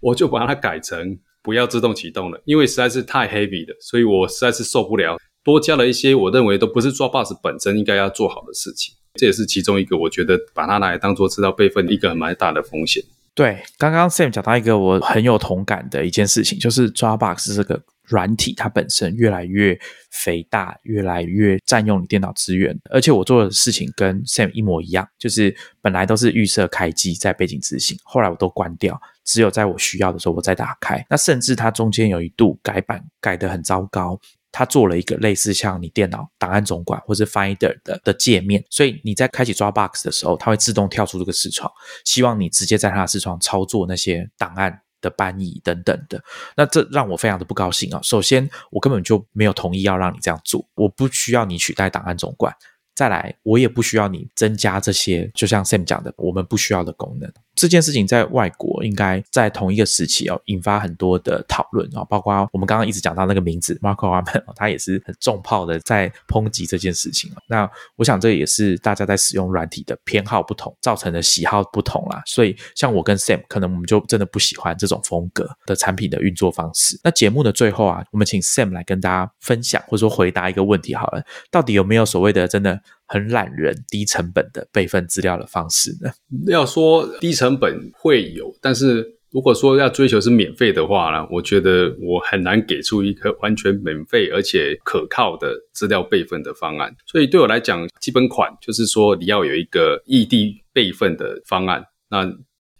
[0.00, 5.18] 我就把它改成不要自动启动了，因为实在是太 heavy 了，所以我实在是受不了。
[5.44, 13.02] 多加了一些我认为都不是 Dropbox 本身应该要做好的事情，这也是其中一个我觉得把它拿来当做资料备份一个蛮大的风险。
[13.34, 17.82] 对，刚刚 Sam 讲到一个我很有同感的一件事情，就是 Dropbox 这个。
[18.08, 19.78] 软体它本身越来越
[20.10, 31.04] 肥大，越来越占用你电脑资源，而且我做的事情跟 Sam 一模一样，就是本来都是预设开机在背景执行，后来我都关掉，只有在我需要的时候我再打开。
[31.10, 34.18] 那甚至它中间有一度改版改得很糟糕，
[34.50, 41.70] 它做了一个类似像你电脑档案总管或是 Finder 的的界面，所以你在开启 Dropbox 的时候，它会自动跳出这个视窗，
[42.04, 44.80] 希望你直接在它的视窗操作那些档案。
[45.00, 46.22] 的搬移等等的，
[46.56, 48.00] 那这让我非常的不高兴啊！
[48.02, 52.54] 首先，我根本就没有同意要让你这样做，我不需要你取代档案总管。
[52.98, 57.32] 再来，我也不需要你增加这些，就像 Sam 讲的，我们不需要的功能。
[57.54, 72.20] 这件事情在外国应该在同一个时期哦，引发很多的讨论啊，包括我们刚刚一直讲到那个名字 Marco Arman，他也是很重炮的在抨击这件事情那我想这也是大家在使用软体的偏好不同造成的喜好不同啦。
[72.26, 76.98] 所以像我跟 Sam，可能我们就真的不喜欢这种风格的产品的运作方式。
[77.04, 86.10] 那节目的最后啊，我们请 Sam 来跟大家分享或者说回答一个问题好了，到底有没有所谓的真的很懒人、低成本的备份资料的方式呢？
[86.46, 87.58] 要说低成。
[87.58, 96.94] 本会有，但是如果说要追求是免费的话呢，我觉得我很难给出一个完全免费而且可靠的资料备份的方案。
[97.06, 101.82] 所以对我来讲，基本款就是说你要有一个异地备份的方案。
[102.10, 102.24] 那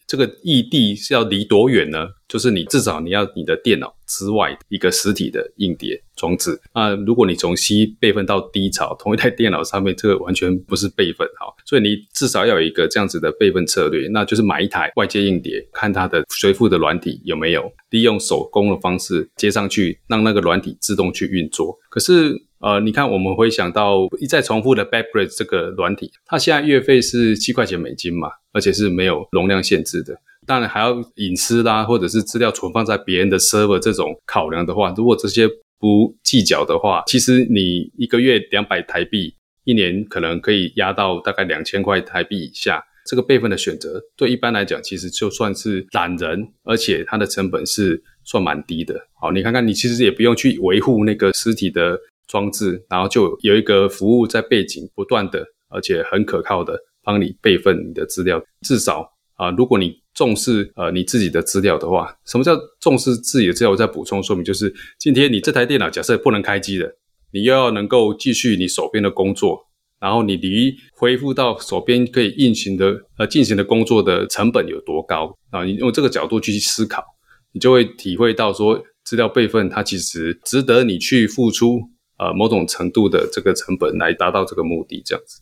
[0.09, 2.09] 这个异地是要离多远呢？
[2.27, 6.59] 就是你至少你要你的电脑之外一个实体的硬碟装置。
[6.75, 11.47] 那如果你从 C 备份到 D 槽同一台电脑上面，这个完全不是备份哈。
[11.67, 21.79] 所以你至少要有一个这样子的备份策略，那就是买一台外接硬碟，看它的随附的软体有没有，利用手工的方式接上去，让那个软体自动去运作。
[21.91, 30.17] 可是呃，你看我们会想到一再重复的 Backbridge 这个软体，它现在月费是七块钱美金嘛，而且是没有容量限制的。
[30.47, 35.49] 当然还要隐私啦，或者是资料存放在别人的 server 这种考量的话，如果这些
[35.79, 39.35] 不计较的话，其实你一个月两百台币，
[39.65, 42.83] 一年可能可以压到大概两千块台币以下。
[43.07, 48.95] 这个备份的选择，对一般来讲，其实就算是懒人，而且它的成本是算蛮低的。
[49.19, 51.99] 好，你看看，你其实也不用去维护那个实体的
[52.29, 59.11] 装置，然后就有一个服务在背景不断的，而且很可靠的帮你备份你的资料，至少。
[59.39, 63.71] 啊，如果你重视呃你自己的资料的话，什么叫重视自己的资料？
[63.71, 66.93] 我再补充说明，就是今天你这台电脑假设不能开机了，
[67.33, 69.61] 你又要能够继续你手边的工作，
[70.01, 75.63] 然后你离恢复到手边可以运行的呃进行的工作的成本有多高啊？
[75.63, 77.05] 你用这个角度去思考，
[77.53, 81.79] 你就会体会到说资料备份它其实值得你去付出
[82.19, 85.41] 呃某种程度的这个成本来达到这个目的，这样子。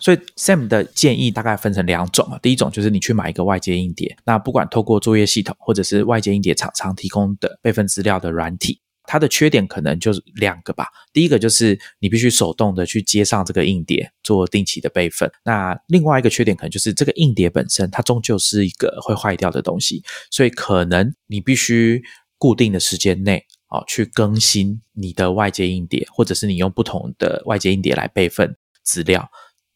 [0.00, 10.86] 所以 Sam 的建议大概分成两种啊，第一种就是你去买一个外接硬碟，那不管透过作业系统或者是外接硬碟厂商提供的备份资料的软体，它的缺点可能就是两个吧。
[11.12, 22.00] 第一个就是你必须手动的去接上这个硬碟做定期的备份，那另外一个缺点可能就是这个硬碟本身它终究是一个会坏掉的东西，所以可能你必须
[22.38, 29.30] 固定的时间内啊去更新你的外接硬碟，或者是你用不同的外接硬碟来备份资料。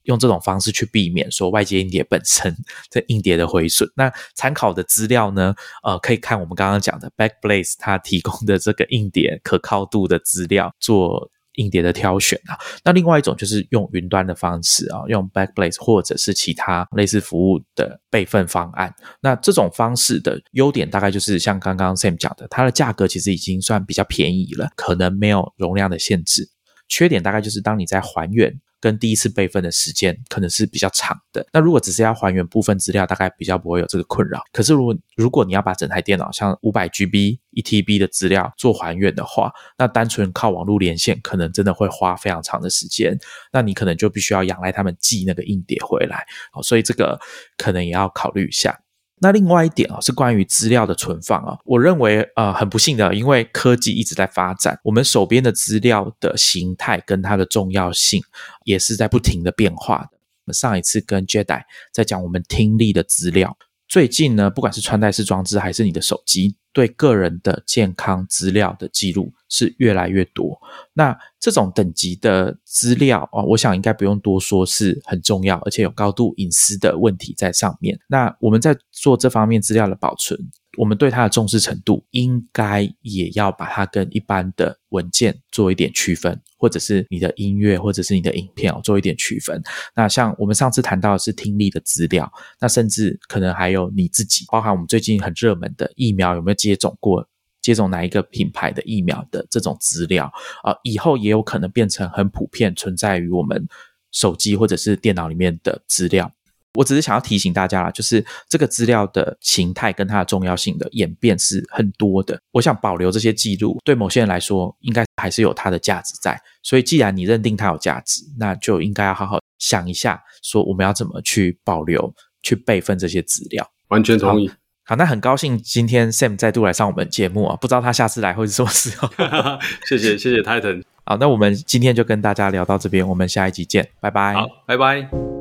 [0.04, 2.56] 用这种方式去避免说外接硬碟本身
[2.90, 3.88] 这硬碟的毁损。
[3.94, 5.54] 那参考的资料呢？
[5.84, 12.58] 呃，可以看我们刚刚讲的 Backblaze 它提供的这个硬碟可靠度的资料做硬碟的挑选啊。
[12.84, 18.94] 那另外一种就是用云端的方式啊，用 Backblaze 或者是其他类似服务的备份方案。
[19.20, 26.48] 那这种方式的优点大概就是像刚刚 Sam 讲的，它的价格其实已经算比较便宜了，可能没有容量的限制。
[26.88, 28.60] 缺点大概就是当你在还原。
[28.82, 31.46] 跟第一次备份的时间可能是比较长的。
[31.52, 34.42] 那如果只是要还原部分资料，大概比较不会有这个困扰。
[34.52, 43.16] 可是如果如果你要把整台电脑像五百 GB、一 TB 的资料做还原的话，那单纯靠网络连线可能真的会花非常长的时间。
[43.52, 46.26] 那你可能就必须要仰赖他们寄那个硬碟回来。
[46.52, 47.20] 哦，所以这个
[47.56, 48.80] 可能也要考虑一下。
[49.22, 51.56] 那另外一点啊，是关于资料的存放啊。
[51.64, 58.20] 我认为呃很不幸的，因为科技一直在发展，我们手边的资料的形态跟它的重要性
[58.64, 60.08] 也是在不停的变化的。
[60.12, 61.62] 我们上一次跟 Jedi
[61.92, 70.58] 在讲我们听力的资料，最近呢，不管是穿戴式装置还是你的手机，对个人的健康资料的记录是越来越多。
[70.92, 77.98] 那这种等级的资料啊，我想应该不用多说，是很重要，而且有高度隐私的问题在上面。
[78.08, 80.38] 那我们在做这方面资料的保存，
[80.78, 89.62] 我们对它的重视程度，应该也要把它跟一般的文件做一点区分，或者是你的音乐，或者是你的影片哦，做一点区分。
[89.94, 97.28] 那像我们上次谈到的是听力的资料，那甚至可能还有你自己，包含我们最近很热门的疫苗有没有接种过。
[97.60, 100.24] 接种哪一个品牌的疫苗的这种资料
[100.64, 103.64] 啊，以后也有可能变成很普遍存在于我们
[104.10, 106.28] 手机或者是电脑里面的资料。
[106.74, 112.40] 我只是想要提醒大家啦，就是这个资料的形态跟它的重要性的演变是很多的。
[112.52, 116.40] 我想保留这些记录，对某些人来说，应该还是有它的价值在。
[116.62, 123.68] 所以，既然你认定它有价值，那就应该要好好想一下，说我们要怎么去保留、去备份这些资料。
[123.88, 124.50] 完全同意。
[124.84, 129.08] 好，那很高兴今天 Sam 再度来上我们节目啊，不知道他下次来会是什么时候。
[129.86, 130.82] 谢谢谢谢 Titan。
[131.04, 134.34] 好，那我们今天就跟大家聊到这边，我们下一集见，拜拜。
[134.34, 135.31] 好，拜拜。